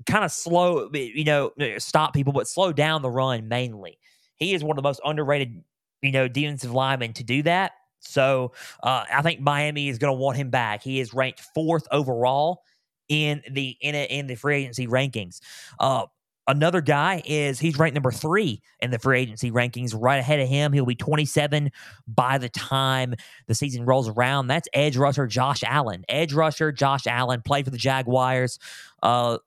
[0.06, 3.98] kind of slow, you know, stop people, but slow down the run mainly.
[4.36, 5.62] He is one of the most underrated,
[6.02, 7.72] you know, defensive linemen to do that.
[8.06, 10.82] So uh, I think Miami is going to want him back.
[10.82, 12.62] He is ranked fourth overall
[13.08, 15.40] in the in, in the free agency rankings.
[15.78, 16.06] Uh,
[16.46, 20.48] another guy is he's ranked number three in the free agency rankings, right ahead of
[20.48, 20.72] him.
[20.72, 21.70] He'll be 27
[22.06, 23.14] by the time
[23.46, 24.46] the season rolls around.
[24.48, 26.04] That's edge rusher Josh Allen.
[26.08, 28.58] Edge rusher Josh Allen played for the Jaguars.
[29.02, 29.38] Uh,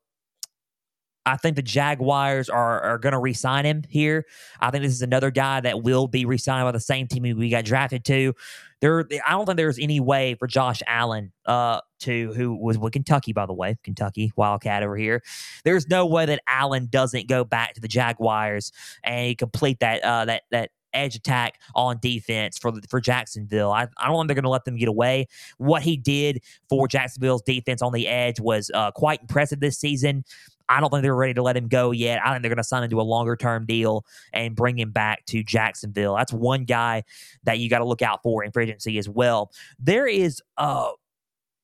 [1.26, 4.24] I think the Jaguars are, are going to re-sign him here.
[4.60, 7.50] I think this is another guy that will be re-signed by the same team we
[7.50, 8.34] got drafted to.
[8.80, 12.94] There, I don't think there's any way for Josh Allen, uh, to who was with
[12.94, 15.22] Kentucky, by the way, Kentucky Wildcat over here.
[15.64, 18.72] There's no way that Allen doesn't go back to the Jaguars
[19.04, 23.70] and complete that uh, that that edge attack on defense for for Jacksonville.
[23.70, 25.26] I, I don't think they're going to let them get away.
[25.58, 30.24] What he did for Jacksonville's defense on the edge was uh, quite impressive this season.
[30.70, 32.24] I don't think they're ready to let him go yet.
[32.24, 34.92] I think they're going to sign him to a longer term deal and bring him
[34.92, 36.14] back to Jacksonville.
[36.14, 37.02] That's one guy
[37.44, 39.50] that you got to look out for in free agency as well.
[39.80, 40.90] There is, uh,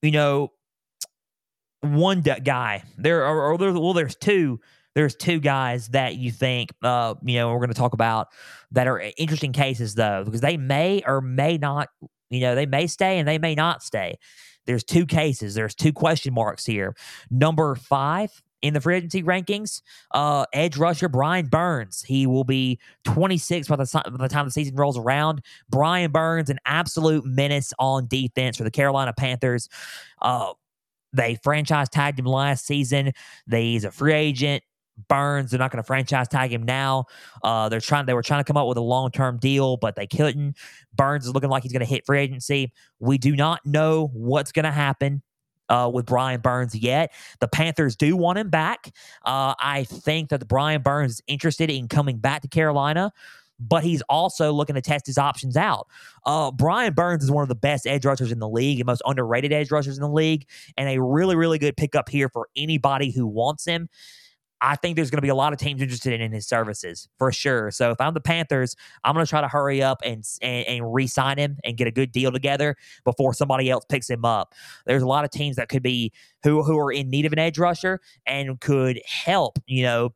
[0.02, 0.52] you know,
[1.82, 4.60] one guy there, are, or there, well, there's two.
[4.96, 8.28] There's two guys that you think, uh, you know, we're going to talk about
[8.72, 11.90] that are interesting cases though, because they may or may not,
[12.30, 14.18] you know, they may stay and they may not stay.
[14.64, 15.54] There's two cases.
[15.54, 16.96] There's two question marks here.
[17.30, 19.80] Number five in the free agency rankings.
[20.12, 22.02] Uh, edge rusher Brian Burns.
[22.02, 25.42] He will be 26 by the, by the time the season rolls around.
[25.68, 29.68] Brian Burns, an absolute menace on defense for the Carolina Panthers.
[30.20, 30.52] Uh,
[31.12, 33.12] they franchise tagged him last season.
[33.50, 34.62] He's a free agent.
[35.08, 37.04] Burns, they're not going to franchise tag him now.
[37.44, 38.06] Uh, they're trying.
[38.06, 40.56] They were trying to come up with a long term deal, but they couldn't.
[40.94, 42.72] Burns is looking like he's going to hit free agency.
[42.98, 45.22] We do not know what's going to happen
[45.68, 47.12] uh, with Brian Burns yet.
[47.40, 48.92] The Panthers do want him back.
[49.24, 53.12] Uh, I think that the Brian Burns is interested in coming back to Carolina,
[53.58, 55.88] but he's also looking to test his options out.
[56.24, 59.02] Uh, Brian Burns is one of the best edge rushers in the league and most
[59.06, 63.10] underrated edge rushers in the league, and a really, really good pickup here for anybody
[63.10, 63.88] who wants him.
[64.60, 67.08] I think there's going to be a lot of teams interested in, in his services
[67.18, 67.70] for sure.
[67.70, 70.94] So if I'm the Panthers, I'm going to try to hurry up and, and and
[70.94, 74.54] re-sign him and get a good deal together before somebody else picks him up.
[74.86, 77.38] There's a lot of teams that could be who who are in need of an
[77.38, 79.58] edge rusher and could help.
[79.66, 80.14] You know,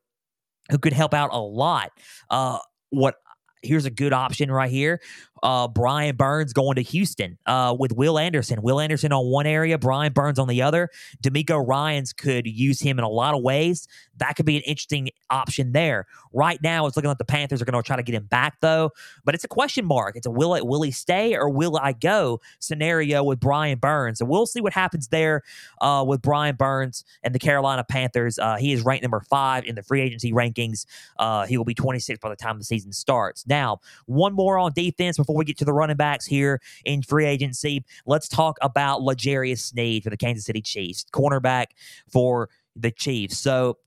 [0.70, 1.90] who could help out a lot.
[2.31, 2.59] Uh,
[2.90, 3.16] what
[3.62, 5.00] here's a good option right here
[5.42, 8.62] uh, Brian Burns going to Houston uh, with Will Anderson.
[8.62, 10.88] Will Anderson on one area, Brian Burns on the other.
[11.22, 13.88] DeMeco Ryans could use him in a lot of ways.
[14.18, 16.07] That could be an interesting option there.
[16.33, 18.61] Right now, it's looking like the Panthers are going to try to get him back,
[18.61, 18.90] though.
[19.24, 20.16] But it's a question mark.
[20.16, 24.20] It's a will it will he stay or will I go scenario with Brian Burns.
[24.20, 25.42] and we'll see what happens there
[25.81, 28.38] uh, with Brian Burns and the Carolina Panthers.
[28.38, 30.87] Uh, he is ranked number five in the free agency rankings.
[31.18, 33.46] Uh, he will be 26 by the time the season starts.
[33.46, 37.25] Now, one more on defense before we get to the running backs here in free
[37.25, 41.66] agency, let's talk about L'Jarius Sneed for the Kansas City Chiefs, cornerback
[42.11, 43.38] for the Chiefs.
[43.38, 43.79] So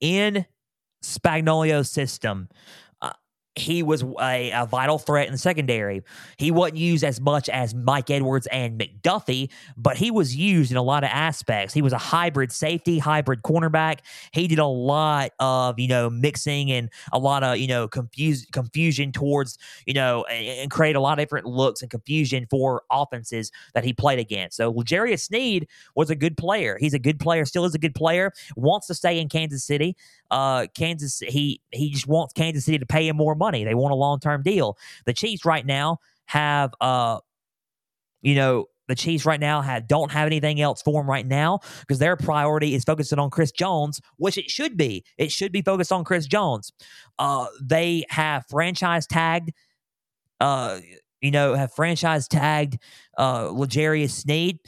[0.00, 0.46] in
[1.02, 2.48] Spagnuolo's system,
[3.56, 6.02] he was a, a, vital threat in the secondary.
[6.38, 10.76] He wasn't used as much as Mike Edwards and McDuffie, but he was used in
[10.76, 11.72] a lot of aspects.
[11.72, 14.00] He was a hybrid safety, hybrid cornerback.
[14.32, 18.44] He did a lot of, you know, mixing and a lot of, you know, confuse,
[18.46, 22.82] confusion towards, you know, and, and create a lot of different looks and confusion for
[22.90, 24.56] offenses that he played against.
[24.56, 26.76] So L'Jarius Sneed was a good player.
[26.80, 29.96] He's a good player, still is a good player, wants to stay in Kansas City.
[30.30, 33.43] Uh, Kansas, he he just wants Kansas City to pay him more money.
[33.52, 34.78] They want a long term deal.
[35.04, 37.20] The Chiefs right now have, uh,
[38.22, 41.60] you know, the Chiefs right now have don't have anything else for him right now
[41.80, 45.04] because their priority is focusing on Chris Jones, which it should be.
[45.16, 46.72] It should be focused on Chris Jones.
[47.18, 49.52] Uh, they have franchise tagged,
[50.40, 50.80] uh,
[51.20, 52.78] you know, have franchise tagged
[53.18, 54.58] uh, L'Jarius Sneed.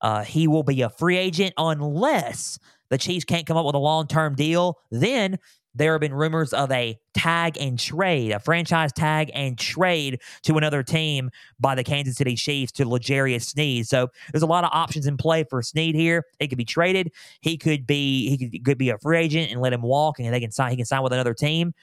[0.00, 3.78] Uh, he will be a free agent unless the Chiefs can't come up with a
[3.78, 4.78] long term deal.
[4.90, 5.38] Then
[5.76, 10.56] there have been rumors of a tag and trade, a franchise tag and trade to
[10.56, 13.86] another team by the Kansas City Chiefs to L'Jarius Sneed.
[13.86, 16.24] So there's a lot of options in play for Sneed here.
[16.40, 17.12] He could be traded.
[17.40, 20.32] He could be he could, could be a free agent and let him walk, and
[20.32, 20.70] they can sign.
[20.70, 21.74] He can sign with another team.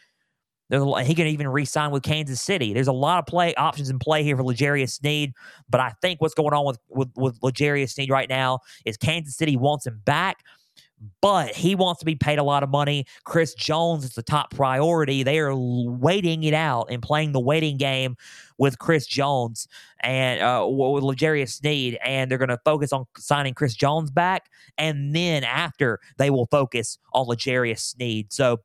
[0.69, 2.73] He can even re-sign with Kansas City.
[2.73, 5.33] There's a lot of play options in play here for L'Jarius Sneed,
[5.69, 9.35] but I think what's going on with with, with L'Jarius Sneed right now is Kansas
[9.35, 10.37] City wants him back
[11.21, 13.05] but he wants to be paid a lot of money.
[13.23, 15.23] Chris Jones is the top priority.
[15.23, 18.15] They are waiting it out and playing the waiting game
[18.57, 19.67] with Chris Jones
[20.01, 24.49] and uh, with L'Jarius Sneed, and they're going to focus on signing Chris Jones back,
[24.77, 28.31] and then after they will focus on L'Jarius Sneed.
[28.31, 28.59] So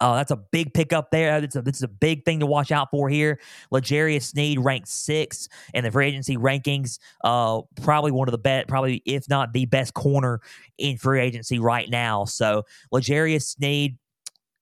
[0.00, 1.42] uh, that's a big pickup there.
[1.42, 3.40] It's a, this is a big thing to watch out for here.
[3.70, 6.98] L'Jarius Sneed ranked six in the free agency rankings.
[7.24, 10.40] Uh, probably one of the best, probably if not the best corner
[10.78, 12.24] in free agency right now.
[12.24, 13.98] So L'Jarius Sneed,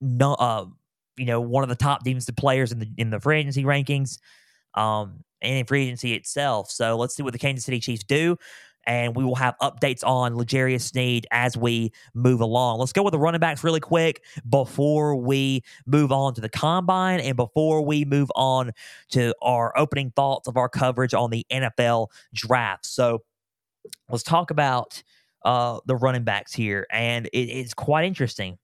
[0.01, 0.67] no, uh,
[1.17, 4.19] you know, one of the top defensive players in the in the free agency rankings,
[4.75, 6.71] um, and in free agency itself.
[6.71, 8.37] So let's see what the Kansas City Chiefs do
[8.87, 12.79] and we will have updates on L'Jarius Sneed as we move along.
[12.79, 17.21] Let's go with the running backs really quick before we move on to the combine
[17.21, 18.73] and before we move on
[19.11, 22.87] to our opening thoughts of our coverage on the NFL draft.
[22.87, 23.23] So
[24.09, 25.03] let's talk about
[25.45, 28.59] uh, the running backs here, and it, it's quite interesting.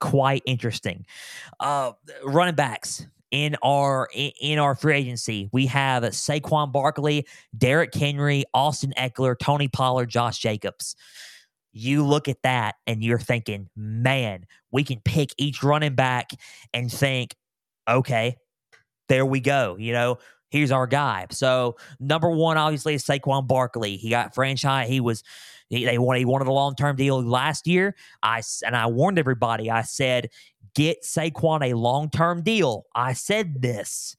[0.00, 1.06] Quite interesting.
[1.60, 1.92] Uh,
[2.24, 5.48] running backs in our in our free agency.
[5.52, 10.94] We have Saquon Barkley, Derrick Henry, Austin Ekeler, Tony Pollard, Josh Jacobs.
[11.72, 16.30] You look at that and you're thinking, man, we can pick each running back
[16.74, 17.34] and think,
[17.88, 18.36] okay,
[19.08, 19.76] there we go.
[19.78, 20.18] You know,
[20.50, 21.26] here's our guy.
[21.30, 23.96] So number one, obviously, is Saquon Barkley.
[23.96, 24.90] He got franchise.
[24.90, 25.24] He was
[25.70, 27.96] he, they wanted he wanted a long term deal last year.
[28.22, 29.70] I and I warned everybody.
[29.70, 30.28] I said
[30.74, 32.86] get Saquon a long term deal.
[32.94, 34.16] I said this.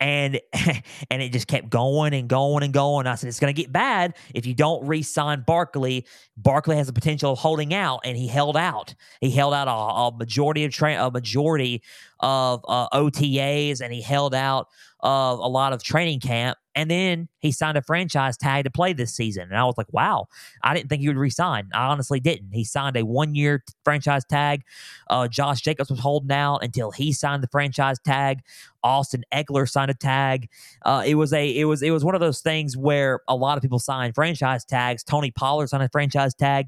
[0.00, 0.40] And
[1.10, 3.06] and it just kept going and going and going.
[3.06, 6.06] I said it's going to get bad if you don't re-sign Barkley.
[6.36, 8.96] Barkley has the potential of holding out, and he held out.
[9.20, 11.82] He held out a, a majority of train, a majority
[12.22, 14.68] of uh, OTAs, and he held out
[15.00, 16.56] of a lot of training camp.
[16.74, 19.42] And then he signed a franchise tag to play this season.
[19.42, 20.28] And I was like, wow,
[20.62, 21.68] I didn't think he would resign.
[21.74, 22.52] I honestly didn't.
[22.52, 24.62] He signed a one year franchise tag.
[25.10, 28.40] Uh, Josh Jacobs was holding out until he signed the franchise tag.
[28.84, 30.48] Austin Ekeler signed a tag.
[30.84, 33.56] Uh, it was a it was it was one of those things where a lot
[33.56, 35.02] of people signed franchise tags.
[35.04, 36.66] Tony Pollard signed a franchise tag,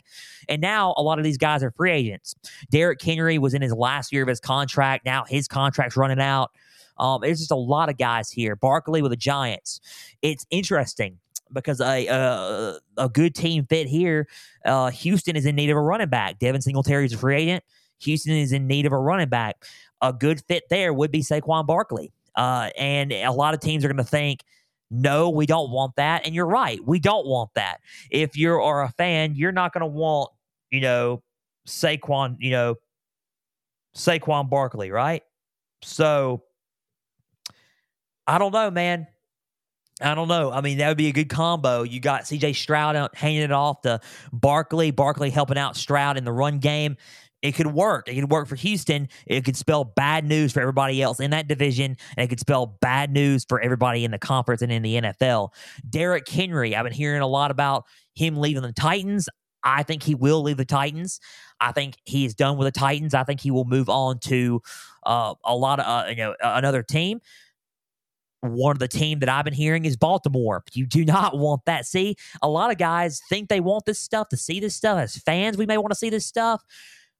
[0.49, 2.35] and now a lot of these guys are free agents.
[2.71, 5.05] Derrick Henry was in his last year of his contract.
[5.05, 6.51] Now his contract's running out.
[6.99, 8.57] Um, there's just a lot of guys here.
[8.57, 9.81] Barkley with the Giants.
[10.23, 11.19] It's interesting
[11.53, 14.29] because a a, a good team fit here.
[14.65, 16.39] Uh, Houston is in need of a running back.
[16.39, 17.65] Devin Singletary is a free agent.
[18.01, 19.65] Houston is in need of a running back.
[20.01, 22.13] A good fit there would be Saquon Barkley.
[22.37, 24.43] Uh, and a lot of teams are going to think,
[24.91, 26.27] no, we don't want that.
[26.27, 26.85] And you're right.
[26.85, 27.81] We don't want that.
[28.11, 30.31] If you are a fan, you're not going to want,
[30.71, 31.23] you know,
[31.67, 32.77] Saquon, you know,
[33.97, 35.23] Saquon Barkley, right?
[35.85, 36.45] So
[38.27, 39.07] I don't know, man.
[40.01, 40.51] I don't know.
[40.51, 41.83] I mean, that would be a good combo.
[41.83, 44.01] You got CJ Stroud out, handing it off to
[44.33, 46.97] Barkley, Barkley helping out Stroud in the run game.
[47.43, 48.09] It could work.
[48.09, 49.09] It could work for Houston.
[49.27, 52.79] It could spell bad news for everybody else in that division, and it could spell
[52.81, 55.51] bad news for everybody in the conference and in the NFL.
[55.89, 59.29] Derrick Henry, I've been hearing a lot about him leaving the Titans.
[59.63, 61.21] I think he will leave the Titans.
[61.65, 63.15] I think he is done with the Titans.
[63.15, 64.63] I think he will move on to
[65.05, 67.21] uh, a lot of uh, you know another team
[68.45, 70.63] one of the team that I've been hearing is Baltimore.
[70.73, 71.87] You do not want that.
[71.87, 74.99] See, a lot of guys think they want this stuff to see this stuff.
[74.99, 76.63] As fans, we may want to see this stuff.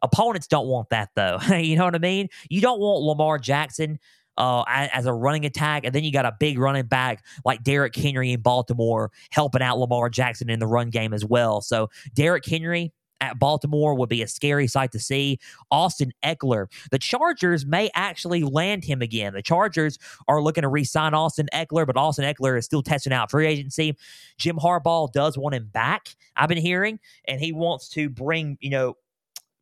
[0.03, 1.39] Opponents don't want that though.
[1.57, 2.29] you know what I mean?
[2.51, 3.99] You don't want Lamar Jackson
[4.37, 7.95] uh, as a running attack, and then you got a big running back like Derrick
[7.95, 11.61] Henry in Baltimore helping out Lamar Jackson in the run game as well.
[11.61, 12.93] So Derrick Henry,
[13.25, 15.39] at Baltimore would be a scary sight to see.
[15.71, 19.33] Austin Ekeler, the Chargers may actually land him again.
[19.33, 23.13] The Chargers are looking to re sign Austin Ekeler, but Austin Ekeler is still testing
[23.13, 23.97] out free agency.
[24.39, 28.71] Jim Harbaugh does want him back, I've been hearing, and he wants to bring, you
[28.71, 28.97] know,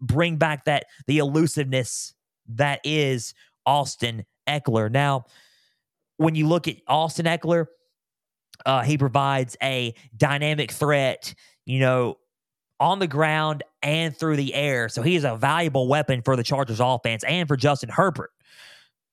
[0.01, 2.15] bring back that the elusiveness
[2.49, 4.91] that is Austin Ekeler.
[4.91, 5.27] Now,
[6.17, 7.67] when you look at Austin Ekeler,
[8.67, 12.19] uh, he provides a dynamic threat, you know,
[12.83, 14.89] on the ground and through the air.
[14.89, 18.33] So he is a valuable weapon for the Chargers offense and for Justin Herbert.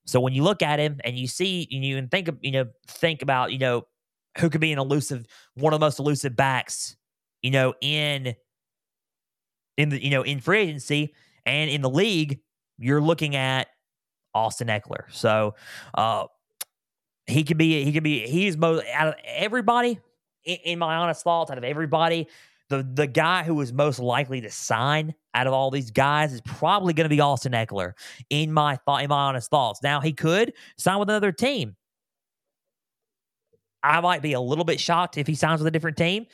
[0.05, 3.21] So when you look at him and you see, and you think, you know, think
[3.21, 3.85] about, you know,
[4.39, 6.95] who could be an elusive, one of the most elusive backs,
[7.43, 8.35] you know, in
[9.77, 11.13] in the, you know, in free agency
[11.45, 12.39] and in the league,
[12.79, 13.67] you're looking at
[14.33, 15.03] Austin Ekeler.
[15.11, 15.53] So
[15.93, 16.25] uh
[17.27, 19.99] he could be, he could be, he's most out of everybody,
[20.43, 22.27] in, in my honest thoughts, out of everybody,
[22.69, 26.41] the the guy who is most likely to sign out of all these guys is
[26.41, 27.93] probably going to be Austin Ekeler.
[28.29, 29.81] In my thought, in my honest thoughts.
[29.83, 31.75] Now he could sign with another team.
[33.83, 36.25] I might be a little bit shocked if he signs with a different team,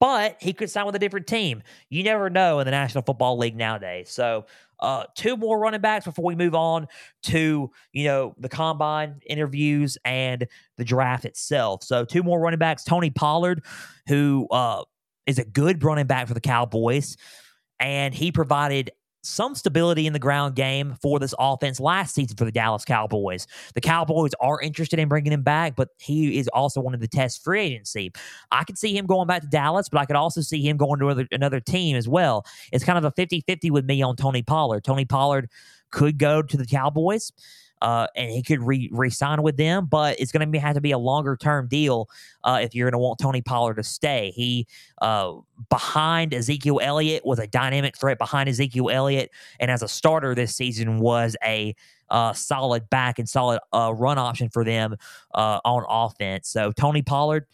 [0.00, 1.62] but he could sign with a different team.
[1.90, 4.10] You never know in the National Football League nowadays.
[4.10, 4.46] So,
[4.80, 6.88] uh, two more running backs before we move on
[7.24, 11.84] to you know the combine interviews and the draft itself.
[11.84, 13.62] So, two more running backs: Tony Pollard,
[14.08, 14.84] who uh,
[15.30, 17.16] is a good running back for the Cowboys,
[17.78, 18.90] and he provided
[19.22, 23.46] some stability in the ground game for this offense last season for the Dallas Cowboys.
[23.74, 27.08] The Cowboys are interested in bringing him back, but he is also one of the
[27.08, 28.12] test free agency.
[28.50, 31.00] I could see him going back to Dallas, but I could also see him going
[31.00, 32.46] to another, another team as well.
[32.72, 34.84] It's kind of a 50 50 with me on Tony Pollard.
[34.84, 35.50] Tony Pollard
[35.90, 37.32] could go to the Cowboys
[37.80, 40.92] uh, and he could re sign with them, but it's going to have to be
[40.92, 42.08] a longer term deal
[42.44, 44.32] uh, if you're going to want Tony Pollard to stay.
[44.34, 44.66] He
[45.00, 45.34] uh,
[45.68, 50.54] behind Ezekiel Elliott was a dynamic threat behind Ezekiel Elliott, and as a starter this
[50.54, 51.74] season was a
[52.10, 54.96] uh, solid back and solid uh, run option for them
[55.34, 56.48] uh, on offense.
[56.48, 57.46] So Tony Pollard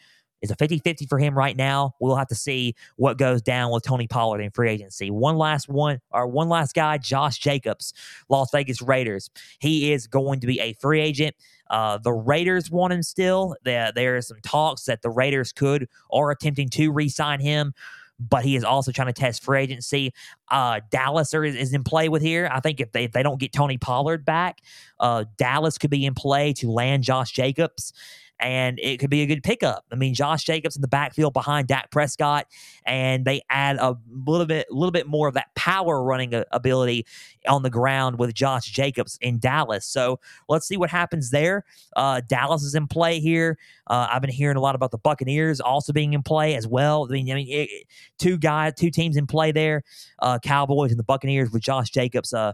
[0.42, 1.94] is a 50 50 for him right now.
[2.00, 5.10] We'll have to see what goes down with Tony Pollard in free agency.
[5.10, 7.92] One last one, or one last guy, Josh Jacobs,
[8.28, 9.30] Las Vegas Raiders.
[9.58, 11.34] He is going to be a free agent.
[11.70, 13.56] Uh, the Raiders want him still.
[13.64, 17.74] There, are some talks that the Raiders could or attempting to re sign him
[18.18, 20.10] but he is also trying to test free agency.
[20.50, 22.48] Uh, Dallas is, is, in play with here.
[22.50, 24.62] I think if they if they don't get Tony Pollard back,
[25.00, 27.92] uh, Dallas could be in play to land Josh Jacobs
[28.38, 29.84] and it could be a good pickup.
[29.90, 32.46] I mean, Josh Jacobs in the backfield behind Dak Prescott,
[32.84, 37.06] and they add a little bit, a little bit more of that power running ability
[37.48, 39.86] on the ground with Josh Jacobs in Dallas.
[39.86, 41.64] So let's see what happens there.
[41.96, 43.58] Uh, Dallas is in play here.
[43.86, 47.06] Uh, I've been hearing a lot about the Buccaneers also being in play as well.
[47.08, 47.86] I mean, I mean, it,
[48.18, 49.82] two guys, two teams in play there:
[50.18, 52.34] uh, Cowboys and the Buccaneers with Josh Jacobs.
[52.34, 52.52] Uh,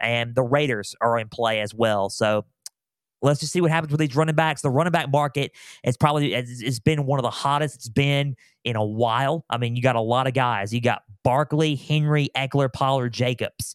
[0.00, 2.08] and the Raiders are in play as well.
[2.08, 2.46] So
[3.22, 4.62] Let's just see what happens with these running backs.
[4.62, 5.52] The running back market
[5.84, 9.44] is probably it's been one of the hottest it's been in a while.
[9.50, 10.72] I mean, you got a lot of guys.
[10.72, 13.74] You got Barkley, Henry, Ekeler, Pollard, Jacobs.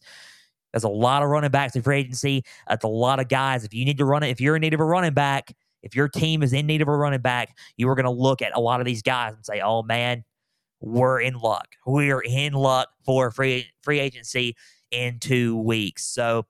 [0.72, 2.44] There's a lot of running backs in free agency.
[2.68, 3.64] That's a lot of guys.
[3.64, 5.94] If you need to run it, if you're in need of a running back, if
[5.94, 8.54] your team is in need of a running back, you are going to look at
[8.54, 10.24] a lot of these guys and say, "Oh man,
[10.80, 11.68] we're in luck.
[11.86, 14.56] We're in luck for free free agency
[14.90, 16.46] in two weeks." So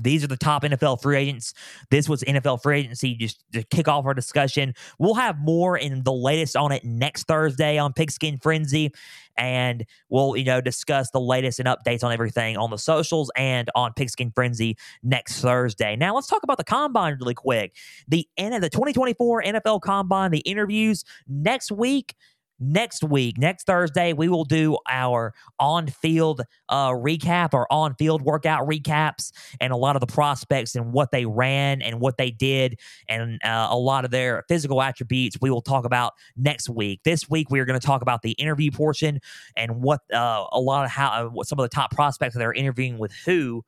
[0.00, 1.54] these are the top NFL free agents.
[1.90, 4.74] This was NFL free agency just to kick off our discussion.
[4.98, 8.92] We'll have more in the latest on it next Thursday on Pigskin Frenzy.
[9.36, 13.70] And we'll, you know, discuss the latest and updates on everything on the socials and
[13.74, 15.96] on Pigskin Frenzy next Thursday.
[15.96, 17.74] Now let's talk about the combine really quick.
[18.08, 22.14] The end of the 2024 NFL Combine, the interviews next week
[22.60, 28.22] next week, next Thursday, we will do our on field uh, recap or on field
[28.22, 32.30] workout recaps and a lot of the prospects and what they ran and what they
[32.30, 37.00] did and uh, a lot of their physical attributes we will talk about next week.
[37.04, 39.20] This week, we are going to talk about the interview portion
[39.56, 42.42] and what uh, a lot of how uh, what some of the top prospects that
[42.42, 43.64] are interviewing with who.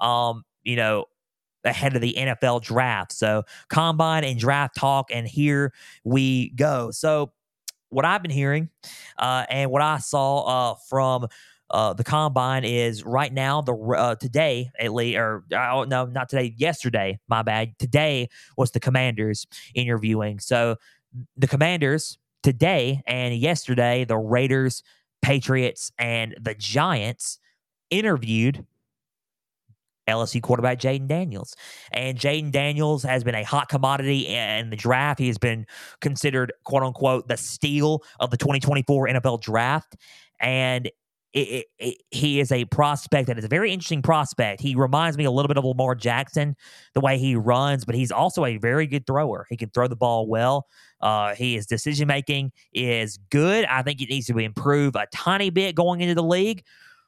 [0.00, 1.06] Um, you know,
[1.64, 3.12] ahead of the NFL draft.
[3.12, 5.72] So, combine and draft talk, and here
[6.04, 6.90] we go.
[6.90, 7.32] So,
[7.90, 8.70] what I've been hearing
[9.18, 11.28] uh, and what I saw uh, from
[11.70, 16.28] uh, the combine is right now the uh, today at least or uh, no not
[16.28, 20.38] today yesterday my bad today was the commanders interviewing.
[20.38, 20.76] So
[21.36, 24.82] the commanders today and yesterday the raiders
[25.22, 27.40] patriots and the giants
[27.90, 28.64] interviewed
[30.08, 31.54] LSU quarterback Jayden Daniels.
[31.92, 35.18] And Jayden Daniels has been a hot commodity in the draft.
[35.18, 35.66] He has been
[36.00, 39.96] considered, quote unquote, the steal of the 2024 NFL draft.
[40.40, 40.90] And
[41.36, 44.60] it, it, it, he is a prospect that is a very interesting prospect.
[44.60, 46.56] He reminds me a little bit of Lamar Jackson,
[46.94, 49.46] the way he runs, but he's also a very good thrower.
[49.50, 50.66] He can throw the ball well.
[51.02, 53.66] Uh, his decision making is good.
[53.66, 56.64] I think it needs to be improve a tiny bit going into the league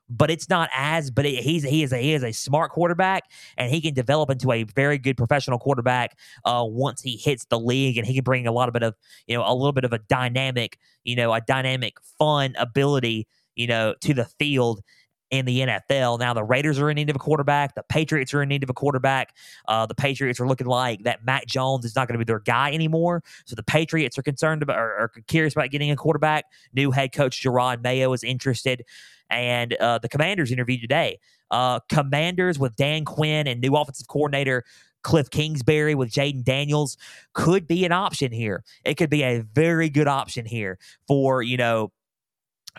[0.09, 1.11] but it's not as.
[1.11, 3.25] But it, he's he is a he is a smart quarterback,
[3.57, 7.59] and he can develop into a very good professional quarterback uh, once he hits the
[7.59, 8.95] league, and he can bring a lot of bit of
[9.27, 13.67] you know a little bit of a dynamic you know a dynamic fun ability you
[13.67, 14.83] know to the field
[15.31, 16.19] in the NFL.
[16.19, 17.75] Now the Raiders are in need of a quarterback.
[17.75, 19.35] The Patriots are in need of a quarterback.
[19.67, 22.41] Uh, the Patriots are looking like that Mac Jones is not going to be their
[22.41, 23.23] guy anymore.
[23.45, 26.47] So the Patriots are concerned about or, or curious about getting a quarterback.
[26.73, 28.85] New head coach Gerard Mayo is interested
[29.31, 31.19] and uh, the Commanders interviewed today.
[31.51, 34.65] Uh, commanders with Dan Quinn and new offensive coordinator
[35.03, 36.97] Cliff Kingsbury with Jayden Daniels
[37.33, 38.65] could be an option here.
[38.85, 41.93] It could be a very good option here for you know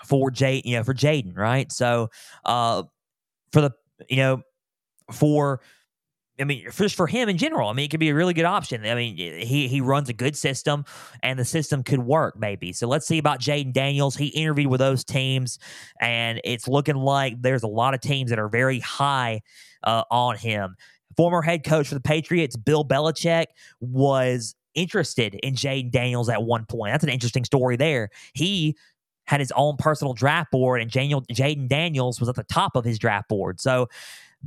[0.06, 1.72] for Jay you know for Jayden, right.
[1.72, 2.10] So
[2.46, 2.84] uh,
[3.52, 3.72] for the
[4.10, 4.42] you know
[5.12, 5.62] for
[6.40, 8.46] I mean, just for him in general, I mean, it could be a really good
[8.46, 8.86] option.
[8.86, 10.86] I mean, he he runs a good system,
[11.22, 12.72] and the system could work maybe.
[12.74, 14.16] So let's see about Jayden Daniels.
[14.16, 15.60] He interviewed with those teams,
[16.00, 19.42] and it's looking like there's a lot of teams that are very high
[19.84, 20.76] uh, on him.
[21.18, 23.48] Former head coach for the Patriots, Bill Belichick,
[23.82, 26.94] was interested in Jayden Daniels at one point.
[26.94, 28.10] That's an interesting story there.
[28.34, 28.78] He
[29.26, 32.98] had his own personal draft board, and Jayden Daniels was at the top of his
[32.98, 33.60] draft board.
[33.60, 33.88] So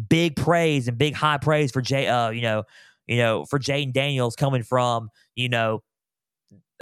[0.09, 2.65] big praise and big high praise for Jay, uh, you know,
[3.07, 5.83] you know, for Jayden Daniels coming from, you know,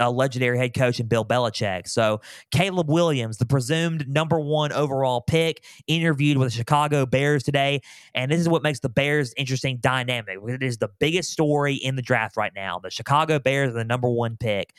[0.00, 1.86] a legendary head coach and Bill Belichick.
[1.86, 7.80] So Caleb Williams, the presumed number one overall pick, interviewed with the Chicago Bears today.
[8.14, 10.38] And this is what makes the Bears interesting dynamic.
[10.46, 12.78] It is the biggest story in the draft right now.
[12.78, 14.74] The Chicago Bears are the number one pick.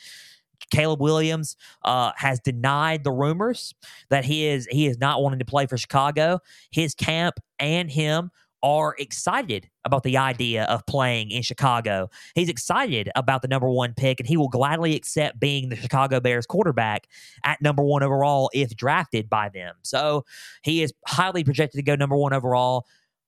[0.72, 3.74] Caleb Williams uh, has denied the rumors
[4.10, 6.40] that he is he is not wanting to play for Chicago.
[6.70, 8.30] His camp and him
[8.62, 12.08] are excited about the idea of playing in Chicago.
[12.34, 16.20] He's excited about the number one pick, and he will gladly accept being the Chicago
[16.20, 17.08] Bears quarterback
[17.44, 19.74] at number one overall if drafted by them.
[19.82, 20.24] So
[20.62, 22.86] he is highly projected to go number one overall.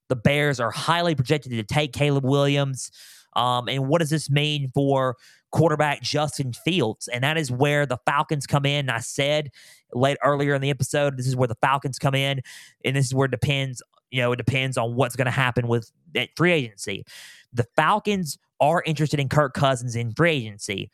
[0.08, 2.90] The Bears are highly projected to take Caleb Williams.
[3.34, 5.16] Um, and what does this mean for
[5.54, 7.08] quarterback Justin Fields?
[7.08, 8.90] And that is where the Falcons come in.
[8.90, 9.50] I said
[9.92, 12.42] late earlier in the episode, this is where the Falcons come in,
[12.84, 13.82] and this is where it depends.
[14.10, 17.04] You know, it depends on what's going to happen with that free agency.
[17.52, 20.90] The Falcons are interested in Kirk Cousins in free agency.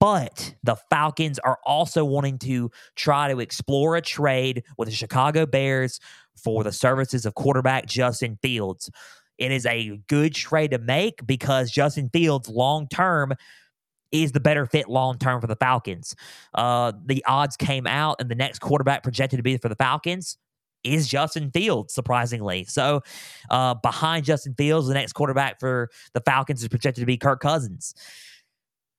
[0.00, 5.46] But the Falcons are also wanting to try to explore a trade with the Chicago
[5.46, 5.98] Bears
[6.36, 8.90] for the services of quarterback Justin Fields.
[9.38, 13.34] It is a good trade to make because Justin Fields, long term,
[14.14, 16.14] is the better fit long term for the Falcons.
[16.54, 20.38] Uh, the odds came out, and the next quarterback projected to be for the Falcons
[20.84, 22.64] is Justin Fields, surprisingly.
[22.64, 23.02] So,
[23.50, 27.40] uh, behind Justin Fields, the next quarterback for the Falcons is projected to be Kirk
[27.40, 27.94] Cousins.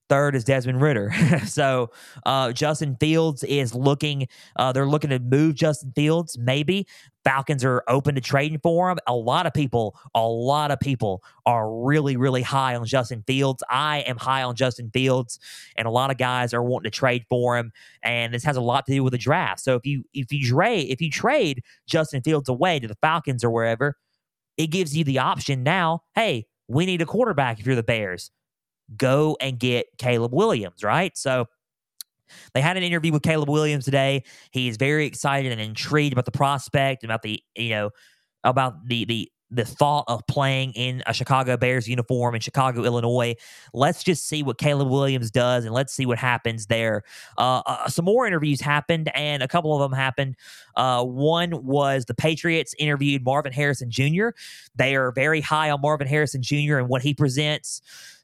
[0.08, 1.12] Third is Desmond Ridder.
[1.46, 1.90] so
[2.24, 4.28] uh, Justin Fields is looking.
[4.54, 6.38] Uh, they're looking to move Justin Fields.
[6.38, 6.86] Maybe
[7.24, 8.98] Falcons are open to trading for him.
[9.08, 13.64] A lot of people, a lot of people are really, really high on Justin Fields.
[13.68, 15.40] I am high on Justin Fields,
[15.76, 17.72] and a lot of guys are wanting to trade for him.
[18.04, 19.60] And this has a lot to do with the draft.
[19.60, 23.42] So if you if you trade if you trade Justin Fields away to the Falcons
[23.42, 23.96] or wherever,
[24.56, 26.02] it gives you the option now.
[26.14, 28.30] Hey, we need a quarterback if you're the Bears
[28.96, 31.16] go and get Caleb Williams, right?
[31.16, 31.46] So
[32.54, 34.24] they had an interview with Caleb Williams today.
[34.50, 37.90] He is very excited and intrigued about the prospect, about the, you know,
[38.44, 43.36] about the the the thought of playing in a Chicago Bears uniform in Chicago, Illinois.
[43.72, 47.02] Let's just see what Caleb Williams does and let's see what happens there.
[47.38, 50.34] Uh, uh, some more interviews happened, and a couple of them happened.
[50.74, 54.30] Uh, one was the Patriots interviewed Marvin Harrison Jr.
[54.74, 56.78] They are very high on Marvin Harrison Jr.
[56.78, 57.80] and what he presents.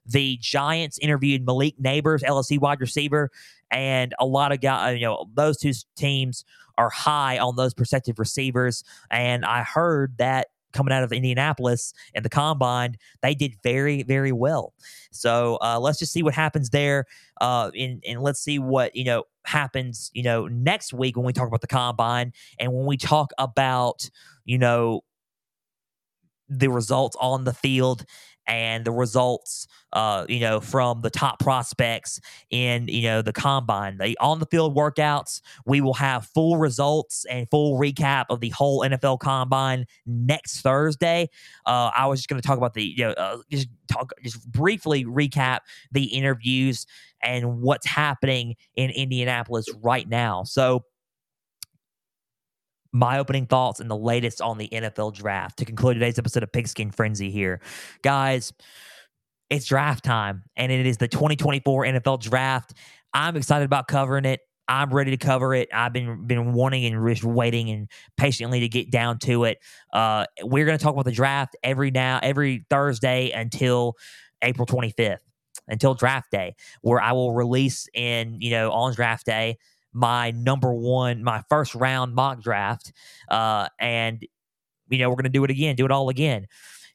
[0.06, 3.30] The Giants interviewed Malik Nabers, LSU wide receiver,
[3.70, 6.44] and a lot of guys, you know, those two teams
[6.78, 8.82] are high on those prospective receivers.
[9.10, 14.32] And I heard that coming out of Indianapolis and the combine, they did very, very
[14.32, 14.72] well.
[15.10, 17.04] So uh, let's just see what happens there.
[17.40, 21.32] Uh, and, and let's see what, you know, happens, you know, next week when we
[21.32, 24.08] talk about the combine and when we talk about,
[24.44, 25.02] you know,
[26.48, 28.04] the results on the field
[28.46, 32.20] and the results, uh, you know, from the top prospects
[32.50, 35.40] in, you know, the combine, the on the field workouts.
[35.66, 41.28] We will have full results and full recap of the whole NFL combine next Thursday.
[41.66, 44.50] Uh, I was just going to talk about the, you know, uh, just talk, just
[44.50, 46.86] briefly recap the interviews
[47.22, 50.42] and what's happening in Indianapolis right now.
[50.44, 50.84] So,
[52.92, 56.52] my opening thoughts and the latest on the NFL draft to conclude today's episode of
[56.52, 57.60] Pigskin Frenzy here.
[58.02, 58.52] Guys,
[59.48, 62.74] it's draft time and it is the 2024 NFL draft.
[63.14, 64.40] I'm excited about covering it.
[64.68, 65.68] I'm ready to cover it.
[65.72, 69.58] I've been been wanting and just waiting and patiently to get down to it.
[69.92, 73.96] Uh, we're going to talk about the draft every now every Thursday until
[74.40, 75.18] April 25th,
[75.68, 79.58] until draft day, where I will release in you know on draft day
[79.92, 82.92] my number one, my first round mock draft.
[83.28, 84.26] Uh, and,
[84.88, 86.46] you know, we're going to do it again, do it all again.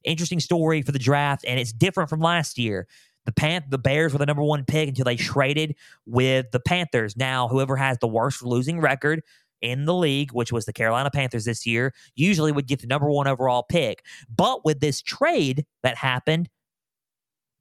[0.03, 2.87] Interesting story for the draft, and it's different from last year.
[3.25, 5.75] The Pan- the Bears were the number one pick until they traded
[6.05, 7.17] with the Panthers.
[7.17, 9.21] Now, whoever has the worst losing record
[9.61, 13.09] in the league, which was the Carolina Panthers this year, usually would get the number
[13.09, 14.05] one overall pick.
[14.33, 16.47] But with this trade that happened,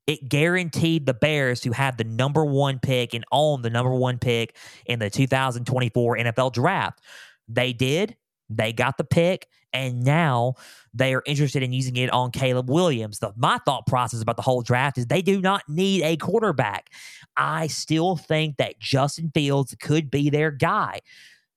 [0.06, 4.18] it guaranteed the Bears to have the number one pick and own the number one
[4.18, 7.00] pick in the 2024 NFL draft.
[7.48, 8.16] They did.
[8.48, 10.54] They got the pick, and now
[10.94, 13.18] they are interested in using it on Caleb Williams.
[13.18, 16.90] The, my thought process about the whole draft is they do not need a quarterback.
[17.36, 21.00] I still think that Justin Fields could be their guy,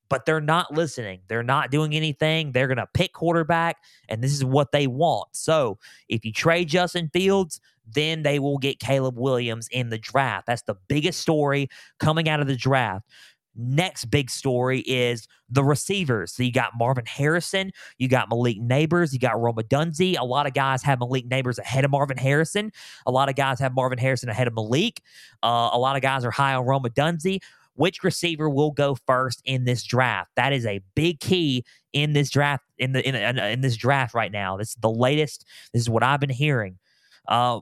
[0.10, 1.20] but they're not listening.
[1.28, 2.52] They're not doing anything.
[2.52, 3.78] They're going to pick quarterback,
[4.10, 5.30] and this is what they want.
[5.34, 5.78] So
[6.08, 7.62] if you trade Justin Fields,
[7.94, 10.48] then they will get Caleb Williams in the draft.
[10.48, 11.70] That's the biggest story
[12.00, 13.06] coming out of the draft.
[13.56, 16.32] Next big story is the receivers.
[16.34, 20.18] So you got Marvin Harrison, you got Malik Nabers, you got Rome Odunze.
[20.18, 22.72] A lot of guys have Malik Nabers ahead of Marvin Harrison.
[23.06, 25.02] A lot of guys have Marvin Harrison ahead of Malik.
[25.44, 27.40] Uh, a lot of guys are high on Rome Odunze.
[27.74, 30.32] Which receiver will go first in this draft?
[30.36, 31.64] That is a big key
[31.94, 32.64] in this draft.
[32.78, 35.46] In the in, in this draft right now, this is the latest.
[35.74, 36.78] This is what I've been hearing.
[37.28, 37.62] Uh,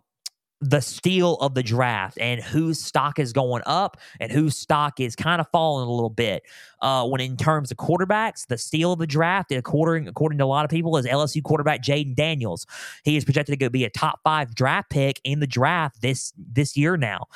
[0.60, 5.16] the steal of the draft and whose stock is going up and whose stock is
[5.16, 6.44] kind of falling a little bit.
[6.82, 10.48] Uh, when in terms of quarterbacks, the steal of the draft, according according to a
[10.48, 12.66] lot of people, is LSU quarterback Jayden Daniels.
[13.04, 16.76] He is projected to be a top five draft pick in the draft this this
[16.76, 17.28] year now.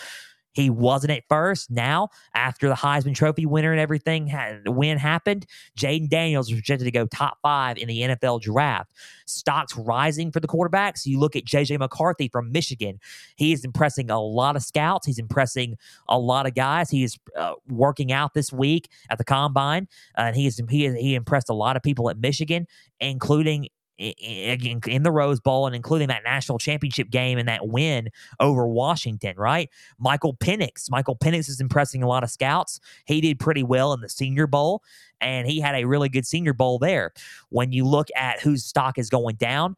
[0.54, 1.72] He wasn't at first.
[1.72, 5.46] Now, after the Heisman Trophy winner and everything had, win happened,
[5.78, 8.92] Jayden Daniels was projected to go top five in the NFL draft.
[9.26, 11.06] Stocks rising for the quarterbacks.
[11.06, 13.00] You look at JJ McCarthy from Michigan.
[13.36, 15.08] He is impressing a lot of scouts.
[15.08, 15.78] He's impressing
[16.10, 16.90] a lot of guys.
[16.90, 19.88] He is uh, working out this week at the combine,
[20.18, 22.68] uh, and he is he he impressed a lot of people at Michigan,
[23.00, 23.68] including
[24.02, 28.68] in, in the Rose Bowl and including that national championship game and that win over
[28.68, 29.70] Washington, right?
[30.00, 30.90] Michael Penix.
[30.90, 32.80] Michael Penix is impressing a lot of scouts.
[33.06, 34.84] He did pretty well in the Senior Bowl,
[35.20, 37.14] and he had a really good Senior Bowl there.
[37.50, 39.76] When you look at whose stock is going down,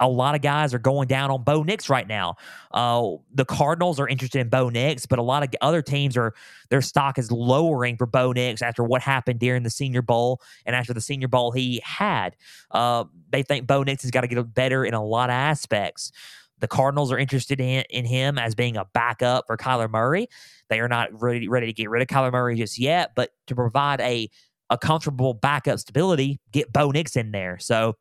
[0.00, 2.36] a lot of guys are going down on Bo Nix right now.
[2.72, 6.34] Uh, the Cardinals are interested in Bo Nix, but a lot of other teams are
[6.70, 10.74] their stock is lowering for Bo Nix after what happened during the Senior Bowl and
[10.74, 12.34] after the Senior Bowl he had.
[12.70, 16.12] Uh, they think Bo Nix has got to get better in a lot of aspects.
[16.60, 20.28] The Cardinals are interested in, in him as being a backup for Kyler Murray.
[20.68, 23.54] They are not ready, ready to get rid of Kyler Murray just yet, but to
[23.54, 24.28] provide a
[24.72, 27.58] a comfortable backup stability, get Bo Nix in there.
[27.58, 27.96] So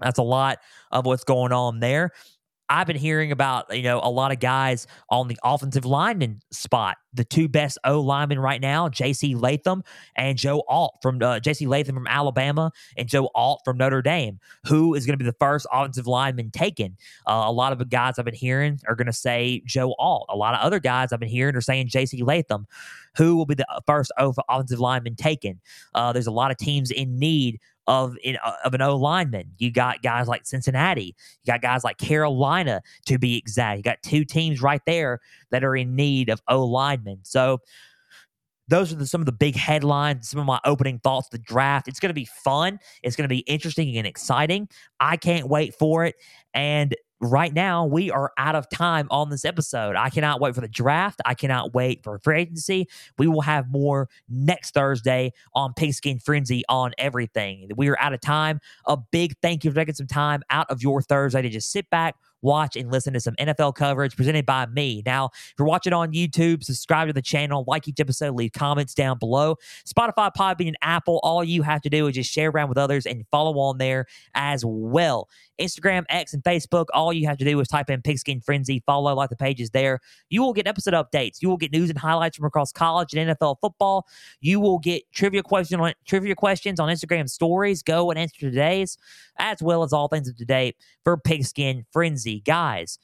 [0.00, 0.58] that's a lot
[0.90, 2.12] of what's going on there.
[2.70, 6.98] I've been hearing about, you know, a lot of guys on the offensive lineman spot.
[7.12, 9.34] The two best O linemen right now, J.C.
[9.34, 9.82] Latham
[10.14, 11.66] and Joe Alt from uh, J.C.
[11.66, 14.38] Latham from Alabama and Joe Alt from Notre Dame.
[14.68, 16.96] Who is going to be the first offensive lineman taken?
[17.26, 20.26] Uh, a lot of the guys I've been hearing are going to say Joe Alt.
[20.28, 22.22] A lot of other guys I've been hearing are saying J.C.
[22.22, 22.68] Latham.
[23.16, 25.60] Who will be the first offensive lineman taken?
[25.96, 27.58] Uh, there's a lot of teams in need
[27.90, 29.50] of in, uh, of an O lineman.
[29.58, 31.16] You got guys like Cincinnati.
[31.42, 33.78] You got guys like Carolina to be exact.
[33.78, 35.18] You got two teams right there
[35.50, 37.18] that are in need of O linemen.
[37.24, 37.58] So
[38.68, 41.30] those are the, some of the big headlines, some of my opening thoughts.
[41.30, 41.88] The draft.
[41.88, 42.78] It's going to be fun.
[43.02, 44.68] It's going to be interesting and exciting.
[45.00, 46.14] I can't wait for it.
[46.54, 49.96] And right now we are out of time on this episode.
[49.96, 51.20] I cannot wait for the draft.
[51.24, 52.88] I cannot wait for free agency.
[53.18, 57.68] We will have more next Thursday on Pigskin Frenzy on everything.
[57.76, 58.60] We are out of time.
[58.86, 61.88] A big thank you for taking some time out of your Thursday to just sit
[61.90, 65.02] back, watch and listen to some NFL coverage presented by me.
[65.04, 68.94] Now, if you're watching on YouTube, subscribe to the channel, like each episode, leave comments
[68.94, 69.56] down below.
[69.86, 73.06] Spotify, Podbean, and Apple, all you have to do is just share around with others
[73.06, 75.28] and follow on there as well.
[75.60, 79.14] Instagram, X, and Facebook, all you have to do is type in Pigskin Frenzy, follow,
[79.14, 80.00] like the pages there.
[80.30, 81.42] You will get episode updates.
[81.42, 84.06] You will get news and highlights from across college and NFL football.
[84.40, 87.82] You will get trivia questions on trivia questions on Instagram stories.
[87.82, 88.96] Go and answer today's,
[89.38, 92.29] as well as all things of to date for Pigskin Frenzy.
[92.38, 92.98] Guys,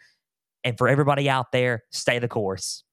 [0.62, 2.84] And for everybody out there, stay the course.